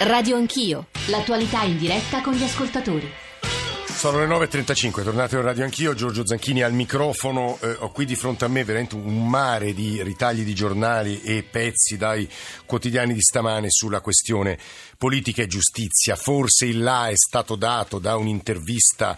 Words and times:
Radio 0.00 0.36
Anch'io, 0.36 0.88
l'attualità 1.06 1.62
in 1.62 1.78
diretta 1.78 2.20
con 2.20 2.34
gli 2.34 2.42
ascoltatori. 2.42 3.10
Sono 3.86 4.18
le 4.18 4.26
9.35, 4.26 5.02
tornate 5.02 5.36
in 5.36 5.42
radio 5.42 5.64
anch'io, 5.64 5.94
Giorgio 5.94 6.26
Zanchini 6.26 6.62
al 6.62 6.74
microfono, 6.74 7.56
eh, 7.62 7.76
ho 7.78 7.90
qui 7.90 8.04
di 8.04 8.16
fronte 8.16 8.44
a 8.44 8.48
me 8.48 8.64
veramente 8.64 8.96
un 8.96 9.26
mare 9.26 9.72
di 9.72 10.02
ritagli 10.02 10.42
di 10.42 10.52
giornali 10.52 11.22
e 11.22 11.42
pezzi 11.42 11.96
dai 11.96 12.28
quotidiani 12.66 13.14
di 13.14 13.22
stamane 13.22 13.68
sulla 13.70 14.00
questione 14.00 14.58
politica 15.04 15.42
e 15.42 15.46
giustizia. 15.46 16.16
Forse 16.16 16.64
il 16.64 16.82
là 16.82 17.08
è 17.08 17.14
stato 17.14 17.56
dato 17.56 17.98
da 17.98 18.16
un'intervista 18.16 19.14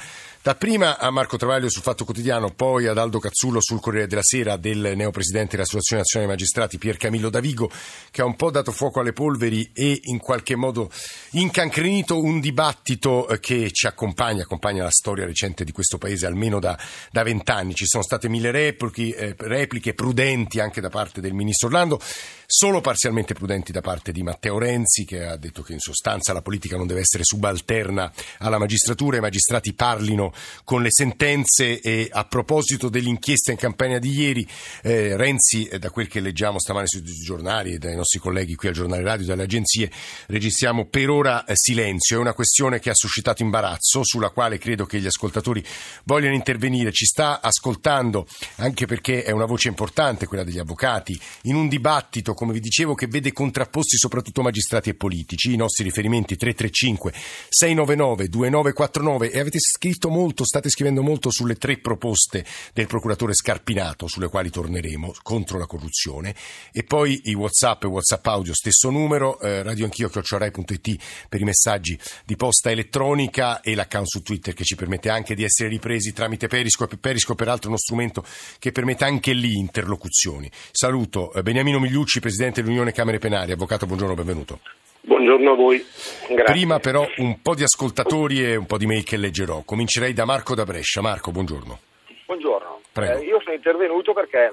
Dapprima 0.46 1.00
a 1.00 1.10
Marco 1.10 1.36
Travaglio 1.36 1.68
sul 1.68 1.82
Fatto 1.82 2.04
Quotidiano, 2.04 2.52
poi 2.52 2.86
ad 2.86 2.98
Aldo 2.98 3.18
Cazzullo 3.18 3.60
sul 3.60 3.80
Corriere 3.80 4.06
della 4.06 4.22
Sera 4.22 4.56
del 4.56 4.92
neopresidente 4.94 5.56
dell'Associazione 5.56 6.02
Nazionale 6.02 6.28
dei 6.28 6.38
Magistrati 6.38 6.78
Pier 6.78 6.96
Camillo 6.98 7.30
Davigo, 7.30 7.68
che 8.12 8.22
ha 8.22 8.24
un 8.24 8.36
po' 8.36 8.52
dato 8.52 8.70
fuoco 8.70 9.00
alle 9.00 9.12
polveri 9.12 9.72
e 9.74 9.98
in 10.04 10.18
qualche 10.18 10.54
modo 10.54 10.88
incancrenito 11.30 12.22
un 12.22 12.38
dibattito 12.38 13.26
eh, 13.26 13.40
che 13.40 13.72
ci 13.72 13.88
accompagna, 13.88 14.44
accompagna 14.44 14.84
la 14.84 14.90
storia 14.92 15.26
recente 15.26 15.64
di 15.64 15.72
questo 15.72 15.98
paese 15.98 16.26
almeno 16.26 16.60
da 16.60 16.78
vent'anni. 17.10 17.74
Ci 17.74 17.86
sono 17.86 18.04
state 18.04 18.28
mille 18.28 18.52
repliche, 18.52 19.16
eh, 19.16 19.34
repliche 19.36 19.94
prudenti 19.94 20.60
anche 20.60 20.80
da 20.80 20.90
parte 20.90 21.20
del 21.20 21.32
ministro 21.32 21.66
Orlando, 21.66 22.00
solo 22.46 22.80
parzialmente 22.80 23.34
prudenti 23.34 23.72
da 23.72 23.80
parte 23.80 24.12
di 24.12 24.22
Matteo 24.22 24.60
Renzi, 24.60 25.04
che 25.04 25.24
ha 25.24 25.36
detto 25.36 25.62
che 25.62 25.75
in 25.76 25.80
sostanza 25.80 26.32
la 26.32 26.42
politica 26.42 26.76
non 26.76 26.86
deve 26.86 27.00
essere 27.00 27.22
subalterna 27.24 28.12
alla 28.38 28.58
magistratura, 28.58 29.18
i 29.18 29.20
magistrati 29.20 29.72
parlino 29.72 30.32
con 30.64 30.82
le 30.82 30.90
sentenze 30.90 31.80
e 31.80 32.08
a 32.10 32.24
proposito 32.24 32.88
dell'inchiesta 32.88 33.52
in 33.52 33.58
campagna 33.58 33.98
di 33.98 34.10
ieri, 34.10 34.46
eh, 34.82 35.16
Renzi, 35.16 35.66
eh, 35.66 35.78
da 35.78 35.90
quel 35.90 36.08
che 36.08 36.20
leggiamo 36.20 36.58
stamane 36.58 36.86
sui 36.86 37.02
giornali 37.02 37.74
e 37.74 37.78
dai 37.78 37.94
nostri 37.94 38.18
colleghi 38.18 38.54
qui 38.54 38.68
al 38.68 38.74
giornale 38.74 39.02
radio, 39.02 39.26
dalle 39.26 39.44
agenzie, 39.44 39.90
registriamo 40.26 40.86
per 40.86 41.10
ora 41.10 41.44
eh, 41.44 41.52
silenzio. 41.54 42.16
È 42.16 42.20
una 42.20 42.32
questione 42.32 42.80
che 42.80 42.90
ha 42.90 42.94
suscitato 42.94 43.42
imbarazzo, 43.42 44.02
sulla 44.02 44.30
quale 44.30 44.58
credo 44.58 44.86
che 44.86 45.00
gli 45.00 45.06
ascoltatori 45.06 45.64
vogliano 46.04 46.34
intervenire. 46.34 46.92
Ci 46.92 47.04
sta 47.04 47.40
ascoltando, 47.40 48.26
anche 48.56 48.86
perché 48.86 49.22
è 49.22 49.30
una 49.30 49.44
voce 49.44 49.68
importante 49.68 50.26
quella 50.26 50.44
degli 50.44 50.58
avvocati, 50.58 51.18
in 51.42 51.54
un 51.54 51.68
dibattito, 51.68 52.34
come 52.34 52.52
vi 52.52 52.60
dicevo, 52.60 52.94
che 52.94 53.06
vede 53.06 53.32
contrapposti 53.32 53.96
soprattutto 53.96 54.42
magistrati 54.42 54.90
e 54.90 54.94
politici. 54.94 55.55
I 55.56 55.58
nostri 55.58 55.84
riferimenti 55.84 56.36
335 56.36 57.12
699 57.48 58.28
2949 58.28 59.30
e 59.30 59.40
avete 59.40 59.58
scritto 59.58 60.10
molto 60.10 60.44
state 60.44 60.68
scrivendo 60.68 61.02
molto 61.02 61.30
sulle 61.30 61.54
tre 61.54 61.78
proposte 61.78 62.44
del 62.74 62.86
procuratore 62.86 63.32
Scarpinato, 63.32 64.06
sulle 64.06 64.28
quali 64.28 64.50
torneremo, 64.50 65.14
contro 65.22 65.58
la 65.58 65.64
corruzione, 65.64 66.34
e 66.72 66.84
poi 66.84 67.22
i 67.24 67.34
WhatsApp 67.34 67.84
e 67.84 67.86
WhatsApp 67.86 68.26
audio, 68.26 68.54
stesso 68.54 68.90
numero, 68.90 69.40
eh, 69.40 69.62
radioanchio 69.62 70.10
chiocciorai.it 70.10 70.96
per 71.30 71.40
i 71.40 71.44
messaggi 71.44 71.98
di 72.26 72.36
posta 72.36 72.70
elettronica 72.70 73.62
e 73.62 73.74
l'account 73.74 74.08
su 74.08 74.20
Twitter 74.20 74.52
che 74.52 74.64
ci 74.64 74.76
permette 74.76 75.08
anche 75.08 75.34
di 75.34 75.42
essere 75.42 75.70
ripresi 75.70 76.12
tramite 76.12 76.48
Periscope, 76.48 76.98
Periscope 76.98 77.42
peraltro 77.42 77.68
è 77.68 77.68
uno 77.68 77.78
strumento 77.78 78.22
che 78.58 78.72
permette 78.72 79.04
anche 79.04 79.32
lì 79.32 79.56
interlocuzioni. 79.56 80.50
Saluto 80.70 81.32
eh, 81.32 81.42
Beniamino 81.42 81.80
Migliucci, 81.80 82.20
Presidente 82.20 82.60
dell'Unione 82.60 82.92
Camere 82.92 83.18
Penali, 83.18 83.52
avvocato, 83.52 83.86
buongiorno, 83.86 84.14
benvenuto. 84.14 84.60
Buongiorno 85.06 85.52
a 85.52 85.54
voi. 85.54 85.78
Grazie. 86.26 86.42
Prima 86.42 86.80
però 86.80 87.06
un 87.18 87.40
po' 87.40 87.54
di 87.54 87.62
ascoltatori 87.62 88.42
e 88.42 88.56
un 88.56 88.66
po' 88.66 88.76
di 88.76 88.86
mail 88.86 89.04
che 89.04 89.16
leggerò. 89.16 89.62
Comincerei 89.64 90.12
da 90.12 90.24
Marco 90.24 90.56
da 90.56 90.64
Brescia. 90.64 91.00
Marco, 91.00 91.30
buongiorno. 91.30 91.78
Buongiorno. 92.26 92.80
Eh, 92.94 93.24
io 93.24 93.40
sono 93.40 93.54
intervenuto 93.54 94.12
perché 94.12 94.52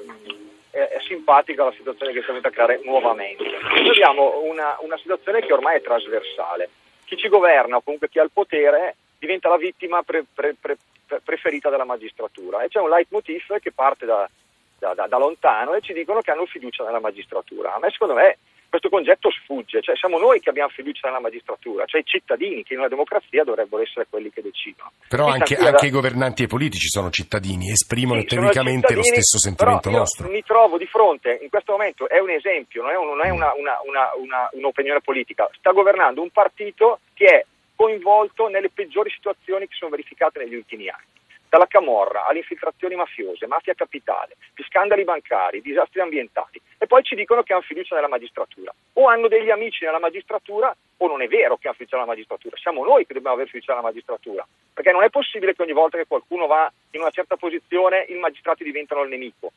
è, 0.70 0.78
è, 0.78 1.00
simpatica 1.08 1.64
la 1.64 1.74
situazione 1.76 2.14
che 2.14 2.22
venuta 2.28 2.50
a 2.50 2.52
creare 2.52 2.80
nuovamente. 2.84 3.44
Noi 3.44 3.90
abbiamo 3.90 4.44
una, 4.44 4.78
una, 4.82 4.98
situazione 4.98 5.42
che 5.42 5.52
ormai 5.52 5.78
è 5.78 5.82
trasversale. 5.82 6.70
Chi 7.06 7.18
ci 7.18 7.30
governa 7.30 7.78
o 7.78 7.82
comunque 7.82 8.10
chi 8.10 8.20
ha 8.20 8.24
il 8.24 8.30
potere 8.32 8.96
diventa 9.18 9.50
la 9.50 9.58
vittima 9.58 10.04
pre, 10.04 10.24
pre, 10.32 10.56
pre, 10.62 10.78
preferita 11.24 11.72
della 11.72 11.84
magistratura 11.84 12.62
e 12.62 12.68
c'è 12.68 12.80
un 12.80 12.90
leitmotiv 12.90 13.58
che 13.60 13.72
parte 13.72 14.06
da, 14.06 14.30
da, 14.78 14.94
da, 14.94 15.08
da 15.08 15.18
lontano 15.18 15.74
e 15.74 15.82
ci 15.82 15.94
dicono 15.94 16.22
che 16.22 16.30
hanno 16.30 16.46
fiducia 16.46 16.84
nella 16.84 17.00
magistratura. 17.00 17.74
A 17.74 17.80
me 17.80 17.90
secondo 17.90 18.14
me 18.14 18.38
questo 18.74 18.90
concetto 18.90 19.30
sfugge, 19.30 19.84
cioè 19.84 19.96
siamo 19.96 20.18
noi 20.18 20.40
che 20.40 20.50
abbiamo 20.50 20.70
fiducia 20.70 21.06
nella 21.08 21.20
magistratura, 21.20 21.86
cioè 21.86 22.02
i 22.02 22.06
cittadini 22.06 22.64
che 22.64 22.74
in 22.74 22.80
una 22.80 22.88
democrazia 22.88 23.44
dovrebbero 23.44 23.84
essere 23.84 24.08
quelli 24.10 24.32
che 24.32 24.42
decidono. 24.42 24.92
Però 25.08 25.28
anche, 25.28 25.56
anche 25.56 25.82
da... 25.82 25.86
i 25.86 25.92
governanti 25.92 26.42
e 26.42 26.46
i 26.46 26.48
politici 26.48 26.88
sono 26.88 27.12
cittadini, 27.12 27.70
esprimono 27.70 28.22
sì, 28.22 28.26
tecnicamente 28.26 28.96
lo 28.96 29.04
stesso 29.04 29.38
sentimento 29.38 29.92
nostro. 29.92 30.28
Mi 30.28 30.42
trovo 30.42 30.80
di 30.80 30.88
fronte, 30.88 31.38
in 31.44 31.50
questo 31.50 31.74
momento 31.74 32.10
è 32.10 32.18
un 32.18 32.32
esempio, 32.32 32.82
non 32.82 32.90
è, 32.90 32.98
un, 32.98 33.08
non 33.10 33.24
è 33.24 33.30
una, 33.30 33.54
una, 33.54 33.78
una, 34.18 34.50
un'opinione 34.54 35.02
politica, 35.02 35.48
sta 35.54 35.72
governando 35.72 36.24
un 36.24 36.32
partito 36.32 37.02
che 37.14 37.26
è 37.26 37.46
coinvolto 37.76 38.48
nelle 38.48 38.72
peggiori 38.72 39.12
situazioni 39.12 39.68
che 39.68 39.76
sono 39.78 39.92
verificate 39.92 40.40
negli 40.40 40.56
ultimi 40.56 40.90
anni 40.90 41.14
dalla 41.54 41.68
camorra 41.68 42.26
alle 42.26 42.40
infiltrazioni 42.40 42.96
mafiose, 42.96 43.46
mafia 43.46 43.76
capitale, 43.76 44.38
gli 44.56 44.64
scandali 44.64 45.04
bancari, 45.04 45.62
disastri 45.62 46.02
ambientali 46.02 46.60
e 46.80 46.88
poi 46.88 47.04
ci 47.04 47.14
dicono 47.14 47.44
che 47.44 47.54
hanno 47.54 47.62
fiducia 47.62 47.94
nella 47.94 48.08
magistratura. 48.08 48.74
O 48.94 49.06
hanno 49.06 49.28
degli 49.28 49.52
amici 49.52 49.86
nella 49.86 50.00
magistratura 50.00 50.76
o 50.98 51.08
non 51.08 51.22
è 51.22 51.28
vero 51.28 51.58
che 51.58 51.68
hanno 51.68 51.76
fiducia 51.78 51.98
nella 51.98 52.10
magistratura, 52.10 52.58
siamo 52.58 52.84
noi 52.84 53.06
che 53.06 53.14
dobbiamo 53.14 53.36
avere 53.36 53.52
fiducia 53.52 53.74
nella 53.74 53.86
magistratura, 53.86 54.48
perché 54.74 54.92
non 54.92 55.04
è 55.04 55.12
possibile 55.12 55.54
che 55.54 55.62
ogni 55.62 55.74
volta 55.74 56.00
che 56.00 56.08
qualcuno 56.08 56.48
va 56.48 56.72
in 56.90 57.02
una 57.02 57.12
certa 57.12 57.36
posizione 57.36 58.06
i 58.10 58.16
magistrati 58.16 58.64
diventano 58.64 59.04
il 59.04 59.10
nemico 59.10 59.52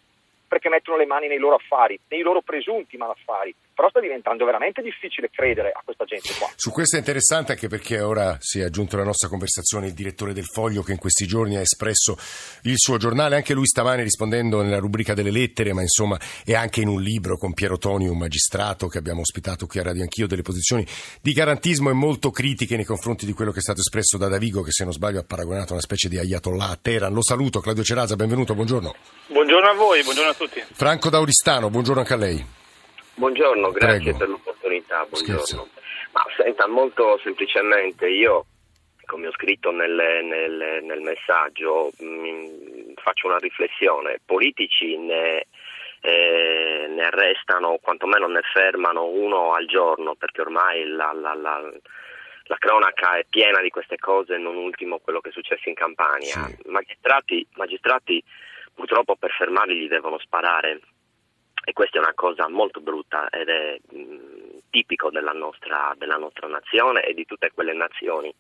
perché 0.46 0.68
mettono 0.68 0.98
le 0.98 1.06
mani 1.06 1.28
nei 1.28 1.38
loro 1.38 1.54
affari, 1.54 1.98
nei 2.08 2.20
loro 2.20 2.42
presunti 2.42 2.98
malaffari. 2.98 3.54
Però 3.76 3.90
sta 3.90 4.00
diventando 4.00 4.46
veramente 4.46 4.80
difficile 4.80 5.28
credere 5.30 5.70
a 5.70 5.82
questa 5.84 6.06
gente 6.06 6.32
qua. 6.38 6.50
Su 6.56 6.70
questo 6.70 6.96
è 6.96 6.98
interessante 6.98 7.52
anche 7.52 7.68
perché 7.68 8.00
ora 8.00 8.38
si 8.40 8.58
è 8.58 8.64
aggiunto 8.64 8.96
alla 8.96 9.04
nostra 9.04 9.28
conversazione 9.28 9.88
il 9.88 9.92
direttore 9.92 10.32
del 10.32 10.46
Foglio 10.46 10.82
che 10.82 10.92
in 10.92 10.98
questi 10.98 11.26
giorni 11.26 11.58
ha 11.58 11.60
espresso 11.60 12.16
il 12.62 12.78
suo 12.78 12.96
giornale, 12.96 13.36
anche 13.36 13.52
lui 13.52 13.66
stamane 13.66 14.02
rispondendo 14.02 14.62
nella 14.62 14.78
rubrica 14.78 15.12
delle 15.12 15.30
lettere, 15.30 15.74
ma 15.74 15.82
insomma 15.82 16.18
è 16.42 16.54
anche 16.54 16.80
in 16.80 16.88
un 16.88 17.02
libro 17.02 17.36
con 17.36 17.52
Piero 17.52 17.76
Toni, 17.76 18.08
un 18.08 18.16
magistrato 18.16 18.88
che 18.88 18.96
abbiamo 18.96 19.20
ospitato 19.20 19.66
qui 19.66 19.78
a 19.78 19.82
Radio 19.82 20.00
Anch'io, 20.00 20.26
delle 20.26 20.40
posizioni 20.40 20.86
di 21.20 21.32
garantismo 21.34 21.90
e 21.90 21.92
molto 21.92 22.30
critiche 22.30 22.76
nei 22.76 22.86
confronti 22.86 23.26
di 23.26 23.34
quello 23.34 23.50
che 23.50 23.58
è 23.58 23.62
stato 23.62 23.80
espresso 23.80 24.16
da 24.16 24.28
Davigo, 24.28 24.62
che 24.62 24.72
se 24.72 24.84
non 24.84 24.94
sbaglio 24.94 25.20
ha 25.20 25.24
paragonato 25.24 25.74
una 25.74 25.82
specie 25.82 26.08
di 26.08 26.16
ayatollah 26.16 26.70
a 26.70 26.78
Teheran. 26.80 27.12
Lo 27.12 27.22
saluto, 27.22 27.60
Claudio 27.60 27.84
Cerasa, 27.84 28.16
benvenuto, 28.16 28.54
buongiorno. 28.54 28.94
Buongiorno 29.26 29.68
a 29.68 29.74
voi, 29.74 30.02
buongiorno 30.02 30.30
a 30.30 30.34
tutti. 30.34 30.62
Franco 30.72 31.10
D'Auristano, 31.10 31.68
buongiorno 31.68 32.00
anche 32.00 32.14
a 32.14 32.16
lei. 32.16 32.55
Buongiorno, 33.16 33.70
grazie 33.70 34.12
Prego. 34.12 34.18
per 34.18 34.28
l'opportunità. 34.28 35.06
Buongiorno. 35.08 35.68
Ma 36.12 36.22
senta, 36.36 36.68
molto 36.68 37.18
semplicemente, 37.22 38.06
io, 38.08 38.44
come 39.06 39.28
ho 39.28 39.32
scritto 39.32 39.70
nel, 39.70 40.22
nel, 40.22 40.84
nel 40.84 41.00
messaggio, 41.00 41.90
mh, 41.98 42.04
mm, 42.04 42.92
faccio 43.02 43.28
una 43.28 43.38
riflessione. 43.38 44.20
Politici 44.22 44.98
ne, 44.98 45.46
eh, 46.02 46.86
ne 46.88 47.02
arrestano, 47.02 47.78
quantomeno 47.80 48.26
ne 48.26 48.42
fermano 48.52 49.06
uno 49.06 49.52
al 49.52 49.64
giorno, 49.64 50.14
perché 50.14 50.42
ormai 50.42 50.86
la, 50.86 51.12
la, 51.12 51.34
la 51.34 51.72
la 52.48 52.56
cronaca 52.58 53.18
è 53.18 53.26
piena 53.28 53.60
di 53.60 53.70
queste 53.70 53.96
cose, 53.96 54.36
non 54.36 54.54
ultimo 54.54 54.98
quello 54.98 55.18
che 55.18 55.30
è 55.30 55.32
successo 55.32 55.68
in 55.68 55.74
Campania. 55.74 56.46
Sì. 56.46 56.56
Magistrati, 56.66 57.44
magistrati 57.54 58.22
purtroppo 58.72 59.16
per 59.16 59.32
fermarli 59.32 59.76
gli 59.76 59.88
devono 59.88 60.18
sparare 60.20 60.80
e 61.68 61.72
questa 61.72 61.98
è 61.98 62.00
una 62.00 62.14
cosa 62.14 62.48
molto 62.48 62.80
brutta 62.80 63.28
ed 63.28 63.48
è 63.48 63.76
mh, 63.90 64.60
tipico 64.70 65.10
della 65.10 65.32
nostra, 65.32 65.92
della 65.98 66.14
nostra 66.14 66.46
nazione 66.46 67.02
e 67.02 67.12
di 67.12 67.24
tutte 67.24 67.50
quelle 67.52 67.72
nazioni 67.72 68.32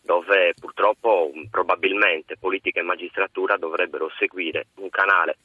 dove 0.00 0.54
purtroppo 0.54 1.32
probabilmente 1.50 2.36
politica 2.38 2.78
e 2.78 2.84
magistratura 2.84 3.56
dovrebbero 3.56 4.08
seguire 4.16 4.68
un 4.76 4.90
canale 4.90 5.38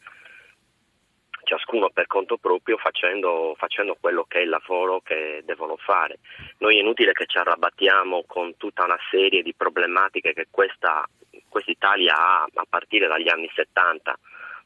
ciascuno 1.44 1.89
per 1.89 2.05
conto 2.05 2.38
proprio 2.38 2.77
facendo, 2.77 3.55
facendo, 3.57 3.97
quello 4.00 4.25
che 4.27 4.38
è 4.38 4.41
il 4.44 4.50
lavoro 4.50 5.01
che 5.01 5.41
devono 5.44 5.75
fare. 5.75 6.19
Noi 6.59 6.77
è 6.77 6.81
inutile 6.81 7.13
che 7.13 7.25
ci 7.25 7.39
arrabattiamo 7.39 8.25
con 8.27 8.57
tutta 8.57 8.83
una 8.83 9.00
serie 9.09 9.41
di 9.41 9.56
problematiche 9.56 10.33
che 10.33 10.47
questa, 10.51 11.03
questa 11.50 11.71
Italia 11.71 12.15
ha 12.15 12.44
a 12.44 12.65
partire 12.69 13.07
dagli 13.07 13.27
anni 13.27 13.50
70 13.56 14.19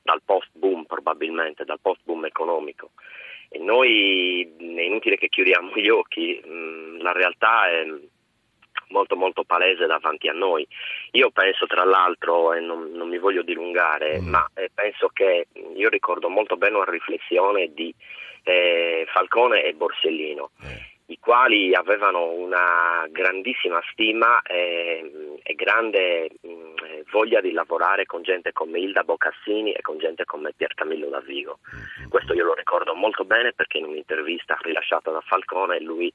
dal 0.08 0.22
post 0.24 0.48
boom 0.54 0.86
probabilmente, 0.86 1.66
dal 1.66 1.82
post 1.82 2.00
boom 2.06 2.24
economico. 2.24 2.92
E 3.50 3.60
noi 3.60 4.56
è 4.58 4.82
inutile 4.82 5.18
che 5.18 5.28
chiudiamo 5.28 5.76
gli 5.76 5.90
occhi, 5.90 6.42
mm, 6.48 7.02
la 7.02 7.12
realtà 7.12 7.70
è 7.70 7.86
molto 8.90 9.18
molto 9.18 9.44
palese 9.44 9.86
davanti 9.86 10.30
a 10.30 10.34
noi. 10.34 10.66
Io 11.12 11.30
penso 11.32 11.66
tra 11.66 11.84
l'altro, 11.84 12.54
e 12.54 12.62
non, 12.62 12.92
non 12.94 13.10
mi 13.10 13.18
voglio 13.18 13.42
dilungare, 13.42 14.22
mm. 14.22 14.28
ma 14.30 14.50
eh, 14.54 14.70
penso 14.74 15.10
che 15.10 15.48
io 15.76 15.90
ricordo 15.90 16.30
molto 16.30 16.56
bene 16.56 16.78
una 16.78 16.90
riflessione 16.90 17.74
di 17.74 17.94
eh, 18.44 19.06
Falcone 19.12 19.64
e 19.64 19.74
Borsellino. 19.74 20.52
Mm 20.66 20.96
i 21.10 21.20
quali 21.20 21.74
avevano 21.74 22.32
una 22.32 23.06
grandissima 23.10 23.82
stima 23.92 24.42
e, 24.42 25.40
e 25.42 25.54
grande 25.54 26.30
mh, 26.42 26.50
mm, 26.50 26.74
voglia 27.12 27.40
di 27.40 27.52
lavorare 27.52 28.06
con 28.06 28.24
gente 28.24 28.52
come 28.52 28.80
Ilda 28.80 29.04
Bocassini 29.04 29.72
e 29.72 29.82
con 29.82 29.98
gente 30.00 30.26
come 30.26 30.54
Pier 30.54 30.74
Camillo 30.74 31.08
Davigo. 31.08 31.60
Mm-hmm. 31.74 32.10
Questo 32.10 32.34
io 32.34 32.44
lo 32.44 32.54
ricordo 32.54 32.94
molto 32.94 33.24
bene 33.24 33.54
perché 33.54 33.78
in 33.78 33.86
un'intervista 33.86 34.58
rilasciata 34.62 35.12
da 35.12 35.22
Falcone 35.22 35.80
lui 35.80 36.12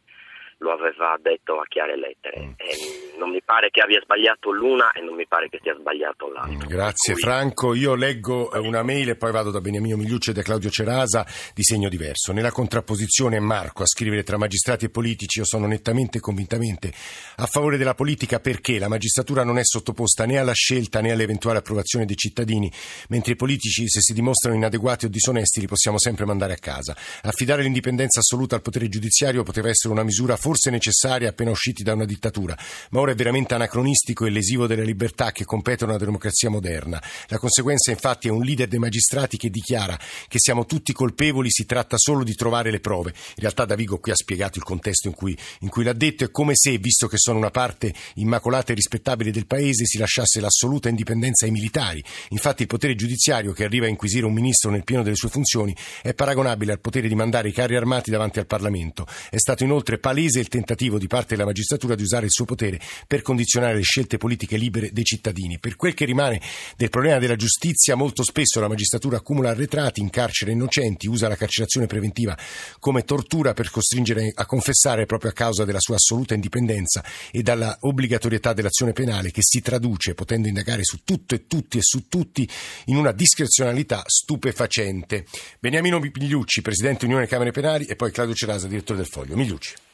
lo 0.62 0.72
aveva 0.72 1.18
detto 1.20 1.58
a 1.58 1.64
chiare 1.68 1.98
lettere. 1.98 2.40
Mm. 2.40 2.52
E 2.56 3.12
non 3.18 3.30
mi 3.30 3.42
pare 3.44 3.70
che 3.70 3.80
abbia 3.80 4.00
sbagliato 4.00 4.50
l'una 4.50 4.92
e 4.92 5.02
non 5.02 5.14
mi 5.14 5.26
pare 5.26 5.48
che 5.48 5.58
sia 5.62 5.76
sbagliato 5.78 6.30
l'altra. 6.30 6.66
Grazie 6.66 7.14
Franco. 7.14 7.74
Io 7.74 7.94
leggo 7.94 8.50
eh, 8.52 8.58
una 8.58 8.82
mail 8.82 9.10
e 9.10 9.16
poi 9.16 9.32
vado 9.32 9.50
da 9.50 9.60
Beniamino 9.60 9.96
Migliucci 9.96 10.30
e 10.30 10.32
da 10.32 10.42
Claudio 10.42 10.70
Cerasa 10.70 11.26
di 11.54 11.62
segno 11.62 11.88
diverso. 11.88 12.32
Nella 12.32 12.50
contrapposizione 12.50 13.38
Marco 13.40 13.82
a 13.82 13.86
scrivere 13.86 14.22
tra 14.22 14.38
magistrati 14.38 14.86
e 14.86 14.90
politici 14.90 15.40
io 15.40 15.44
sono 15.44 15.66
nettamente 15.66 16.18
e 16.18 16.20
convintamente 16.20 16.92
a 17.36 17.46
favore 17.46 17.76
della 17.76 17.94
politica 17.94 18.40
perché 18.40 18.78
la 18.78 18.88
magistratura 18.88 19.44
non 19.44 19.58
è 19.58 19.64
sottoposta 19.64 20.24
né 20.24 20.38
alla 20.38 20.52
scelta 20.52 21.00
né 21.00 21.10
all'eventuale 21.10 21.58
approvazione 21.58 22.06
dei 22.06 22.16
cittadini, 22.16 22.72
mentre 23.08 23.32
i 23.32 23.36
politici 23.36 23.88
se 23.88 24.00
si 24.00 24.12
dimostrano 24.12 24.56
inadeguati 24.56 25.06
o 25.06 25.08
disonesti 25.08 25.60
li 25.60 25.66
possiamo 25.66 25.98
sempre 25.98 26.24
mandare 26.24 26.54
a 26.54 26.58
casa. 26.58 26.96
Affidare 27.22 27.62
l'indipendenza 27.62 28.20
assoluta 28.20 28.54
al 28.54 28.62
potere 28.62 28.88
giudiziario 28.88 29.42
poteva 29.42 29.68
essere 29.68 29.92
una 29.92 30.04
misura 30.04 30.36
forse 30.36 30.51
forse 30.52 30.68
necessaria 30.68 31.30
appena 31.30 31.50
usciti 31.50 31.82
da 31.82 31.94
una 31.94 32.04
dittatura, 32.04 32.54
ma 32.90 33.00
ora 33.00 33.12
è 33.12 33.14
veramente 33.14 33.54
anacronistico 33.54 34.26
e 34.26 34.30
lesivo 34.30 34.66
delle 34.66 34.84
libertà 34.84 35.32
che 35.32 35.46
competono 35.46 35.92
alla 35.92 36.04
democrazia 36.04 36.50
moderna. 36.50 37.02
La 37.28 37.38
conseguenza 37.38 37.90
infatti 37.90 38.28
è 38.28 38.30
un 38.30 38.42
leader 38.42 38.68
dei 38.68 38.78
magistrati 38.78 39.38
che 39.38 39.48
dichiara 39.48 39.98
che 40.28 40.38
siamo 40.38 40.66
tutti 40.66 40.92
colpevoli, 40.92 41.50
si 41.50 41.64
tratta 41.64 41.96
solo 41.96 42.22
di 42.22 42.34
trovare 42.34 42.70
le 42.70 42.80
prove. 42.80 43.14
In 43.16 43.36
realtà 43.36 43.64
Davigo 43.64 43.98
qui 43.98 44.12
ha 44.12 44.14
spiegato 44.14 44.58
il 44.58 44.64
contesto 44.64 45.08
in 45.08 45.14
cui, 45.14 45.34
in 45.60 45.70
cui 45.70 45.84
l'ha 45.84 45.94
detto, 45.94 46.24
è 46.24 46.30
come 46.30 46.52
se, 46.54 46.76
visto 46.76 47.06
che 47.06 47.16
sono 47.16 47.38
una 47.38 47.50
parte 47.50 47.94
immacolata 48.16 48.72
e 48.72 48.74
rispettabile 48.74 49.30
del 49.30 49.46
Paese, 49.46 49.86
si 49.86 49.96
lasciasse 49.96 50.38
l'assoluta 50.38 50.90
indipendenza 50.90 51.46
ai 51.46 51.50
militari. 51.50 52.04
Infatti 52.30 52.60
il 52.60 52.68
potere 52.68 52.94
giudiziario 52.94 53.52
che 53.52 53.64
arriva 53.64 53.86
a 53.86 53.88
inquisire 53.88 54.26
un 54.26 54.34
ministro 54.34 54.70
nel 54.70 54.84
pieno 54.84 55.02
delle 55.02 55.16
sue 55.16 55.30
funzioni 55.30 55.74
è 56.02 56.12
paragonabile 56.12 56.72
al 56.72 56.80
potere 56.80 57.08
di 57.08 57.14
mandare 57.14 57.48
i 57.48 57.52
carri 57.52 57.74
armati 57.74 58.10
davanti 58.10 58.38
al 58.38 58.46
Parlamento. 58.46 59.06
È 59.30 59.38
stato 59.38 59.64
inoltre 59.64 59.96
palese 59.96 60.31
il 60.40 60.48
tentativo 60.48 60.98
di 60.98 61.06
parte 61.06 61.34
della 61.34 61.46
magistratura 61.46 61.94
di 61.94 62.02
usare 62.02 62.26
il 62.26 62.32
suo 62.32 62.44
potere 62.44 62.80
per 63.06 63.22
condizionare 63.22 63.74
le 63.74 63.82
scelte 63.82 64.16
politiche 64.16 64.56
libere 64.56 64.90
dei 64.92 65.04
cittadini. 65.04 65.58
Per 65.58 65.76
quel 65.76 65.94
che 65.94 66.04
rimane 66.04 66.40
del 66.76 66.88
problema 66.88 67.18
della 67.18 67.36
giustizia, 67.36 67.94
molto 67.94 68.22
spesso 68.22 68.60
la 68.60 68.68
magistratura 68.68 69.18
accumula 69.18 69.50
arretrati, 69.50 70.00
incarcera 70.00 70.50
innocenti, 70.50 71.08
usa 71.08 71.28
la 71.28 71.36
carcerazione 71.36 71.86
preventiva 71.86 72.36
come 72.78 73.04
tortura 73.04 73.52
per 73.52 73.70
costringere 73.70 74.32
a 74.34 74.46
confessare 74.46 75.06
proprio 75.06 75.30
a 75.30 75.34
causa 75.34 75.64
della 75.64 75.80
sua 75.80 75.96
assoluta 75.96 76.34
indipendenza 76.34 77.04
e 77.30 77.42
dalla 77.42 77.76
obbligatorietà 77.80 78.52
dell'azione 78.52 78.92
penale 78.92 79.30
che 79.30 79.42
si 79.42 79.60
traduce, 79.60 80.14
potendo 80.14 80.48
indagare 80.48 80.84
su 80.84 81.00
tutto 81.04 81.34
e 81.34 81.46
tutti 81.46 81.78
e 81.78 81.82
su 81.82 82.08
tutti, 82.08 82.48
in 82.86 82.96
una 82.96 83.12
discrezionalità 83.12 84.02
stupefacente. 84.06 85.26
Beniamino 85.58 85.98
Migliucci, 85.98 86.62
Presidente 86.62 87.04
Unione 87.04 87.26
Camere 87.26 87.50
Penali 87.50 87.84
e 87.86 87.96
poi 87.96 88.10
Claudio 88.10 88.34
Cerasa, 88.34 88.66
Direttore 88.66 88.98
del 88.98 89.08
Foglio. 89.08 89.36
Migliucci. 89.36 89.91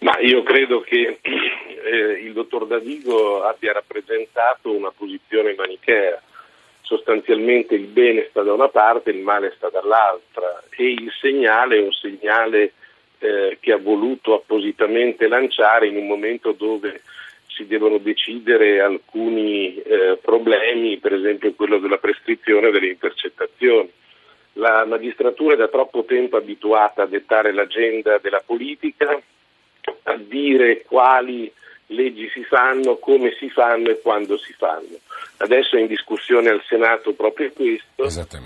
Ma 0.00 0.18
io 0.20 0.42
credo 0.42 0.80
che 0.80 1.18
eh, 1.22 2.22
il 2.22 2.32
dottor 2.32 2.66
Davigo 2.66 3.42
abbia 3.42 3.72
rappresentato 3.72 4.74
una 4.74 4.90
posizione 4.90 5.54
manichea. 5.54 6.20
Sostanzialmente 6.82 7.74
il 7.74 7.86
bene 7.86 8.26
sta 8.30 8.42
da 8.42 8.52
una 8.52 8.68
parte, 8.68 9.10
il 9.10 9.20
male 9.20 9.52
sta 9.56 9.68
dall'altra 9.68 10.62
e 10.70 10.90
il 10.90 11.12
segnale 11.20 11.76
è 11.76 11.82
un 11.82 11.92
segnale 11.92 12.72
eh, 13.18 13.58
che 13.60 13.72
ha 13.72 13.76
voluto 13.76 14.34
appositamente 14.34 15.28
lanciare 15.28 15.86
in 15.86 15.96
un 15.96 16.06
momento 16.06 16.52
dove 16.52 17.02
si 17.46 17.66
devono 17.66 17.98
decidere 17.98 18.80
alcuni 18.80 19.76
eh, 19.82 20.18
problemi, 20.20 20.96
per 20.96 21.12
esempio 21.12 21.52
quello 21.52 21.78
della 21.78 21.98
prescrizione 21.98 22.70
delle 22.70 22.88
intercettazioni. 22.88 23.92
La 24.54 24.84
magistratura 24.86 25.54
è 25.54 25.58
da 25.58 25.68
troppo 25.68 26.04
tempo 26.04 26.36
abituata 26.36 27.02
a 27.02 27.06
dettare 27.06 27.52
l'agenda 27.52 28.18
della 28.18 28.42
politica 28.44 29.20
a 30.04 30.16
dire 30.16 30.82
quali 30.82 31.52
leggi 31.86 32.28
si 32.30 32.44
fanno, 32.44 32.96
come 32.96 33.34
si 33.38 33.48
fanno 33.50 33.90
e 33.90 34.00
quando 34.00 34.36
si 34.38 34.52
fanno. 34.52 34.98
Adesso 35.38 35.76
è 35.76 35.80
in 35.80 35.86
discussione 35.86 36.50
al 36.50 36.62
Senato 36.66 37.12
proprio 37.14 37.50
questo. 37.52 38.04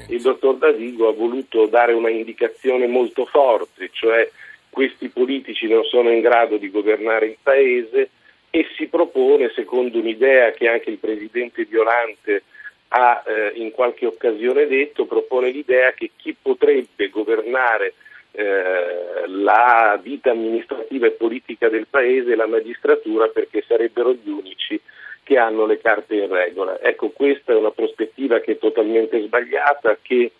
Il 0.08 0.22
dottor 0.22 0.56
Davigo 0.56 1.08
ha 1.08 1.12
voluto 1.12 1.66
dare 1.66 1.92
una 1.92 2.10
indicazione 2.10 2.86
molto 2.86 3.26
forte, 3.26 3.90
cioè 3.92 4.30
questi 4.70 5.08
politici 5.08 5.68
non 5.68 5.84
sono 5.84 6.10
in 6.10 6.20
grado 6.20 6.56
di 6.56 6.70
governare 6.70 7.26
il 7.26 7.36
Paese 7.42 8.10
e 8.50 8.66
si 8.76 8.86
propone, 8.86 9.52
secondo 9.54 9.98
un'idea 9.98 10.52
che 10.52 10.68
anche 10.68 10.90
il 10.90 10.98
presidente 10.98 11.64
Violante 11.64 12.44
ha 12.88 13.22
eh, 13.26 13.52
in 13.56 13.72
qualche 13.72 14.06
occasione 14.06 14.66
detto, 14.66 15.06
propone 15.06 15.50
l'idea 15.50 15.92
che 15.92 16.12
chi 16.16 16.36
potrebbe 16.40 17.08
governare 17.08 17.94
eh, 18.36 19.28
la 19.28 19.98
vita 20.02 20.32
amministrativa 20.32 21.06
e 21.06 21.12
politica 21.12 21.68
del 21.68 21.86
Paese 21.88 22.32
e 22.32 22.36
la 22.36 22.48
magistratura 22.48 23.28
perché 23.28 23.64
sarebbero 23.66 24.12
gli 24.12 24.28
unici 24.28 24.80
che 25.22 25.38
hanno 25.38 25.66
le 25.66 25.78
carte 25.78 26.16
in 26.16 26.28
regola. 26.28 26.80
Ecco, 26.80 27.10
questa 27.10 27.52
è 27.52 27.56
una 27.56 27.70
prospettiva 27.70 28.40
che 28.40 28.52
è 28.52 28.58
totalmente 28.58 29.22
sbagliata, 29.22 29.98
che 30.02 30.32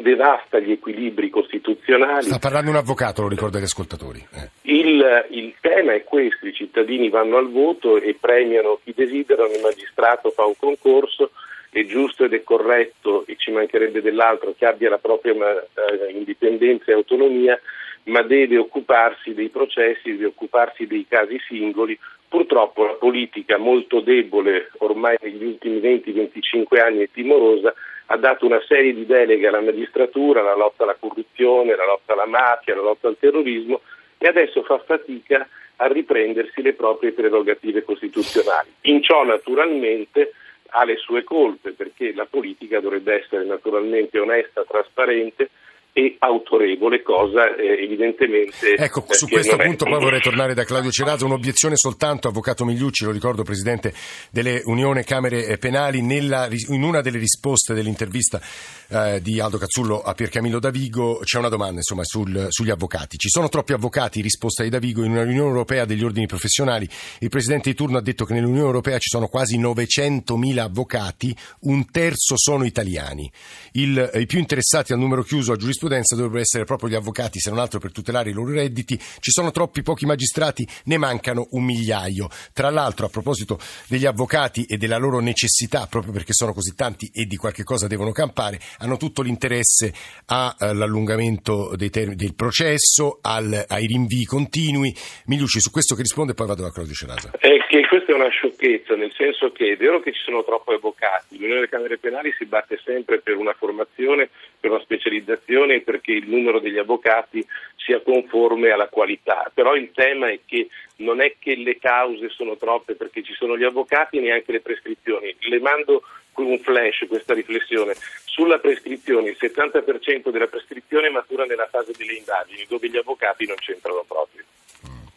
devasta 0.00 0.58
gli 0.58 0.72
equilibri 0.72 1.30
costituzionali. 1.30 2.24
Sta 2.24 2.38
parlando 2.38 2.70
un 2.70 2.76
avvocato, 2.76 3.22
lo 3.22 3.28
ricordo 3.28 3.56
agli 3.56 3.64
ascoltatori. 3.64 4.24
Eh. 4.32 4.50
Il, 4.62 5.26
il, 5.30 5.54
tema 5.60 5.94
è 5.94 6.04
questo, 6.04 6.46
i 6.46 6.52
cittadini 6.52 7.08
vanno 7.08 7.38
al 7.38 7.50
voto 7.50 7.96
e 7.96 8.16
premiano 8.18 8.78
chi 8.84 8.92
desiderano, 8.94 9.52
il 9.52 9.60
magistrato 9.60 10.30
fa 10.30 10.44
un 10.44 10.56
concorso 10.56 11.30
è 11.72 11.86
giusto 11.86 12.24
ed 12.24 12.34
è 12.34 12.42
corretto 12.42 13.24
e 13.26 13.36
ci 13.36 13.50
mancherebbe 13.50 14.02
dell'altro 14.02 14.54
che 14.54 14.66
abbia 14.66 14.90
la 14.90 14.98
propria 14.98 15.32
eh, 15.34 16.12
indipendenza 16.12 16.90
e 16.90 16.94
autonomia, 16.94 17.58
ma 18.04 18.20
deve 18.20 18.58
occuparsi 18.58 19.32
dei 19.32 19.48
processi, 19.48 20.10
deve 20.10 20.26
occuparsi 20.26 20.86
dei 20.86 21.06
casi 21.08 21.40
singoli. 21.48 21.98
Purtroppo 22.28 22.84
la 22.84 22.92
politica 22.92 23.56
molto 23.56 24.00
debole 24.00 24.70
ormai 24.78 25.16
negli 25.22 25.44
ultimi 25.44 25.80
20-25 25.80 26.78
anni 26.78 27.02
e 27.02 27.10
timorosa 27.10 27.72
ha 28.06 28.16
dato 28.18 28.44
una 28.44 28.60
serie 28.68 28.92
di 28.92 29.06
deleghe 29.06 29.46
alla 29.48 29.60
magistratura, 29.62 30.42
la 30.42 30.54
lotta 30.54 30.82
alla 30.82 30.96
corruzione, 31.00 31.74
la 31.74 31.86
lotta 31.86 32.12
alla 32.12 32.26
mafia, 32.26 32.74
la 32.74 32.82
lotta 32.82 33.08
al 33.08 33.16
terrorismo 33.18 33.80
e 34.18 34.28
adesso 34.28 34.62
fa 34.62 34.78
fatica 34.78 35.48
a 35.76 35.86
riprendersi 35.86 36.60
le 36.60 36.74
proprie 36.74 37.12
prerogative 37.12 37.82
costituzionali. 37.82 38.68
In 38.82 39.02
ciò 39.02 39.24
naturalmente 39.24 40.32
ha 40.72 40.84
le 40.84 40.96
sue 40.96 41.24
colpe 41.24 41.72
perché 41.72 42.12
la 42.14 42.26
politica 42.26 42.80
dovrebbe 42.80 43.22
essere 43.22 43.44
naturalmente 43.44 44.18
onesta, 44.18 44.64
trasparente 44.64 45.50
e 45.94 46.16
autorevole, 46.18 47.02
cosa 47.02 47.54
eh, 47.54 47.82
evidentemente. 47.82 48.74
Ecco, 48.76 49.04
su 49.10 49.28
questo 49.28 49.56
punto 49.56 49.84
è... 49.84 49.90
poi 49.90 50.00
vorrei 50.00 50.20
tornare 50.20 50.54
da 50.54 50.64
Claudio 50.64 50.90
Cerato. 50.90 51.26
Un'obiezione 51.26 51.76
soltanto, 51.76 52.28
Avvocato 52.28 52.64
Migliucci, 52.64 53.04
lo 53.04 53.10
ricordo 53.10 53.42
Presidente 53.42 53.92
delle 54.30 54.62
Unione 54.64 55.04
Camere 55.04 55.58
Penali, 55.58 56.00
nella, 56.00 56.48
in 56.68 56.82
una 56.82 57.02
delle 57.02 57.18
risposte 57.18 57.74
dell'intervista 57.74 58.40
eh, 58.88 59.20
di 59.20 59.38
Aldo 59.38 59.58
Cazzullo 59.58 60.00
a 60.00 60.14
Piercamillo 60.14 60.58
Davigo 60.58 61.20
c'è 61.22 61.38
una 61.38 61.48
domanda 61.48 61.76
insomma, 61.76 62.04
sul, 62.04 62.46
sugli 62.48 62.70
avvocati. 62.70 63.18
Ci 63.18 63.28
sono 63.28 63.50
troppi 63.50 63.74
avvocati, 63.74 64.22
risposta 64.22 64.62
di 64.62 64.70
Davigo, 64.70 65.04
in 65.04 65.10
una 65.10 65.24
riunione 65.24 65.48
europea 65.48 65.84
degli 65.84 66.02
ordini 66.02 66.26
professionali. 66.26 66.88
Il 67.18 67.28
Presidente 67.28 67.68
di 67.68 67.76
turno 67.76 67.98
ha 67.98 68.02
detto 68.02 68.24
che 68.24 68.32
nell'Unione 68.32 68.64
Europea 68.64 68.96
ci 68.96 69.10
sono 69.10 69.28
quasi 69.28 69.58
900.000 69.58 70.58
avvocati, 70.58 71.36
un 71.60 71.90
terzo 71.90 72.38
sono 72.38 72.64
italiani. 72.64 73.30
Il, 73.72 74.10
I 74.14 74.24
più 74.24 74.38
interessati 74.38 74.94
al 74.94 74.98
numero 74.98 75.22
chiuso 75.22 75.52
a 75.52 75.56
giurisprudenza 75.56 75.80
giurisprudenza 75.82 76.14
dovrebbero 76.14 76.40
essere 76.40 76.64
proprio 76.64 76.88
gli 76.88 76.94
avvocati, 76.94 77.40
se 77.40 77.50
non 77.50 77.58
altro 77.58 77.80
per 77.80 77.92
tutelare 77.92 78.30
i 78.30 78.32
loro 78.32 78.52
redditi. 78.52 78.96
Ci 78.96 79.30
sono 79.30 79.50
troppi 79.50 79.82
pochi 79.82 80.06
magistrati, 80.06 80.66
ne 80.84 80.96
mancano 80.96 81.48
un 81.50 81.64
migliaio. 81.64 82.28
Tra 82.52 82.70
l'altro, 82.70 83.06
a 83.06 83.08
proposito 83.08 83.58
degli 83.88 84.06
avvocati 84.06 84.64
e 84.64 84.76
della 84.76 84.98
loro 84.98 85.18
necessità, 85.20 85.86
proprio 85.90 86.12
perché 86.12 86.32
sono 86.32 86.52
così 86.52 86.74
tanti 86.74 87.10
e 87.12 87.24
di 87.24 87.36
qualche 87.36 87.64
cosa 87.64 87.86
devono 87.86 88.12
campare, 88.12 88.60
hanno 88.78 88.96
tutto 88.96 89.22
l'interesse 89.22 89.92
all'allungamento 90.26 91.74
ter- 91.90 92.14
del 92.14 92.34
processo, 92.34 93.18
al- 93.20 93.64
ai 93.66 93.86
rinvii 93.86 94.24
continui. 94.24 94.94
Migliucci, 95.26 95.60
su 95.60 95.70
questo 95.70 95.94
che 95.94 96.02
risponde, 96.02 96.34
poi 96.34 96.46
vado 96.46 96.64
a 96.64 96.72
Claudio 96.72 96.94
Cerasa. 96.94 97.30
È 97.38 97.48
che 97.68 97.86
questa 97.88 98.12
è 98.12 98.14
una 98.14 98.28
sciocchezza, 98.28 98.94
nel 98.94 99.12
senso 99.16 99.50
che 99.52 99.72
è 99.72 99.76
vero 99.76 100.00
che 100.00 100.12
ci 100.12 100.20
sono 100.24 100.44
troppi 100.44 100.72
avvocati, 100.72 101.36
l'Unione 101.36 101.54
delle 101.54 101.68
Camere 101.68 101.98
Penali 101.98 102.32
si 102.38 102.44
batte 102.44 102.78
sempre 102.84 103.20
per 103.20 103.36
una 103.36 103.54
formazione, 103.54 104.30
per 104.62 104.70
una 104.70 104.80
specializzazione 104.80 105.74
e 105.74 105.80
perché 105.80 106.12
il 106.12 106.28
numero 106.28 106.60
degli 106.60 106.78
avvocati 106.78 107.44
sia 107.74 108.00
conforme 108.00 108.70
alla 108.70 108.86
qualità. 108.86 109.50
Però 109.52 109.74
il 109.74 109.90
tema 109.92 110.28
è 110.28 110.38
che 110.46 110.68
non 110.98 111.20
è 111.20 111.34
che 111.36 111.56
le 111.56 111.78
cause 111.78 112.28
sono 112.28 112.56
troppe 112.56 112.94
perché 112.94 113.24
ci 113.24 113.32
sono 113.32 113.58
gli 113.58 113.64
avvocati 113.64 114.18
e 114.18 114.20
neanche 114.20 114.52
le 114.52 114.60
prescrizioni. 114.60 115.34
Le 115.40 115.58
mando 115.58 116.02
un 116.36 116.58
flash 116.60 117.06
questa 117.08 117.34
riflessione. 117.34 117.94
Sulla 118.24 118.58
prescrizione, 118.58 119.30
il 119.30 119.36
70% 119.38 120.30
della 120.30 120.46
prescrizione 120.46 121.10
matura 121.10 121.44
nella 121.44 121.66
fase 121.66 121.92
delle 121.96 122.14
indagini, 122.14 122.64
dove 122.68 122.88
gli 122.88 122.96
avvocati 122.96 123.44
non 123.46 123.56
c'entrano 123.56 124.04
proprio. 124.06 124.44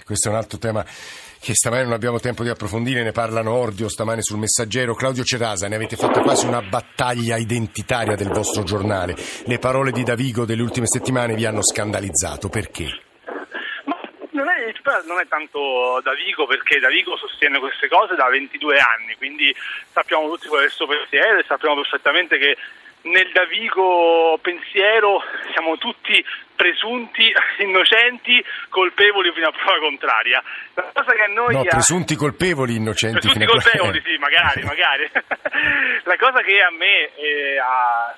Questo 0.06 0.28
è 0.28 0.32
un 0.32 0.38
altro 0.38 0.60
tema 0.60 0.86
che 0.86 1.56
stamane 1.56 1.82
non 1.82 1.94
abbiamo 1.94 2.20
tempo 2.20 2.44
di 2.44 2.50
approfondire, 2.50 3.02
ne 3.02 3.12
parlano 3.12 3.56
Ordio 3.56 3.90
stamane 3.90 4.22
sul 4.22 4.38
messaggero. 4.38 4.94
Claudio 4.94 5.24
Cerasa, 5.24 5.68
ne 5.68 5.74
avete 5.74 5.96
fatto 5.96 6.22
quasi 6.22 6.46
una 6.46 6.62
battaglia 6.62 7.38
identitaria 7.38 8.16
del 8.16 8.28
vostro 8.28 8.62
giornale. 8.62 9.16
Le 9.46 9.58
parole 9.58 9.92
di 9.92 10.04
Davigo 10.04 10.46
delle 10.46 10.62
ultime 10.62 10.86
settimane 10.86 11.34
vi 11.34 11.48
hanno 11.48 11.64
scandalizzato, 11.64 12.50
perché? 12.50 12.86
Non 14.30 14.48
è, 14.48 14.72
non 15.08 15.20
è 15.20 15.28
tanto 15.28 16.00
Davigo 16.04 16.46
perché 16.46 16.78
Davigo 16.78 17.18
sostiene 17.18 17.58
queste 17.58 17.88
cose 17.88 18.14
da 18.14 18.30
22 18.30 18.78
anni, 18.78 19.16
quindi 19.16 19.52
sappiamo 19.92 20.30
tutti 20.30 20.48
qual 20.48 20.62
è 20.62 20.66
il 20.66 20.72
suo 20.72 20.86
pensiero 20.86 21.40
e 21.40 21.46
sappiamo 21.48 21.82
perfettamente 21.82 22.38
che 22.38 22.56
nel 23.06 23.30
Davigo 23.32 24.38
pensiero 24.42 25.22
siamo 25.52 25.78
tutti 25.78 26.24
presunti 26.56 27.32
innocenti, 27.60 28.44
colpevoli 28.70 29.32
fino 29.34 29.48
a 29.48 29.52
prova 29.52 29.80
contraria. 29.80 30.42
La 30.74 30.92
cosa 30.94 31.14
che 31.14 31.22
a 31.22 31.28
noi 31.28 31.54
no, 31.54 31.62
ha... 31.62 31.66
presunti 31.66 32.16
colpevoli 32.16 32.76
innocenti. 32.76 33.20
Presunti 33.20 33.46
colpevoli, 33.46 34.02
sì, 34.04 34.18
magari, 34.18 34.64
magari. 34.64 35.10
La 36.04 36.18
cosa 36.18 36.42
che 36.42 36.62
a 36.62 36.72
me 36.72 37.14
eh, 37.16 37.58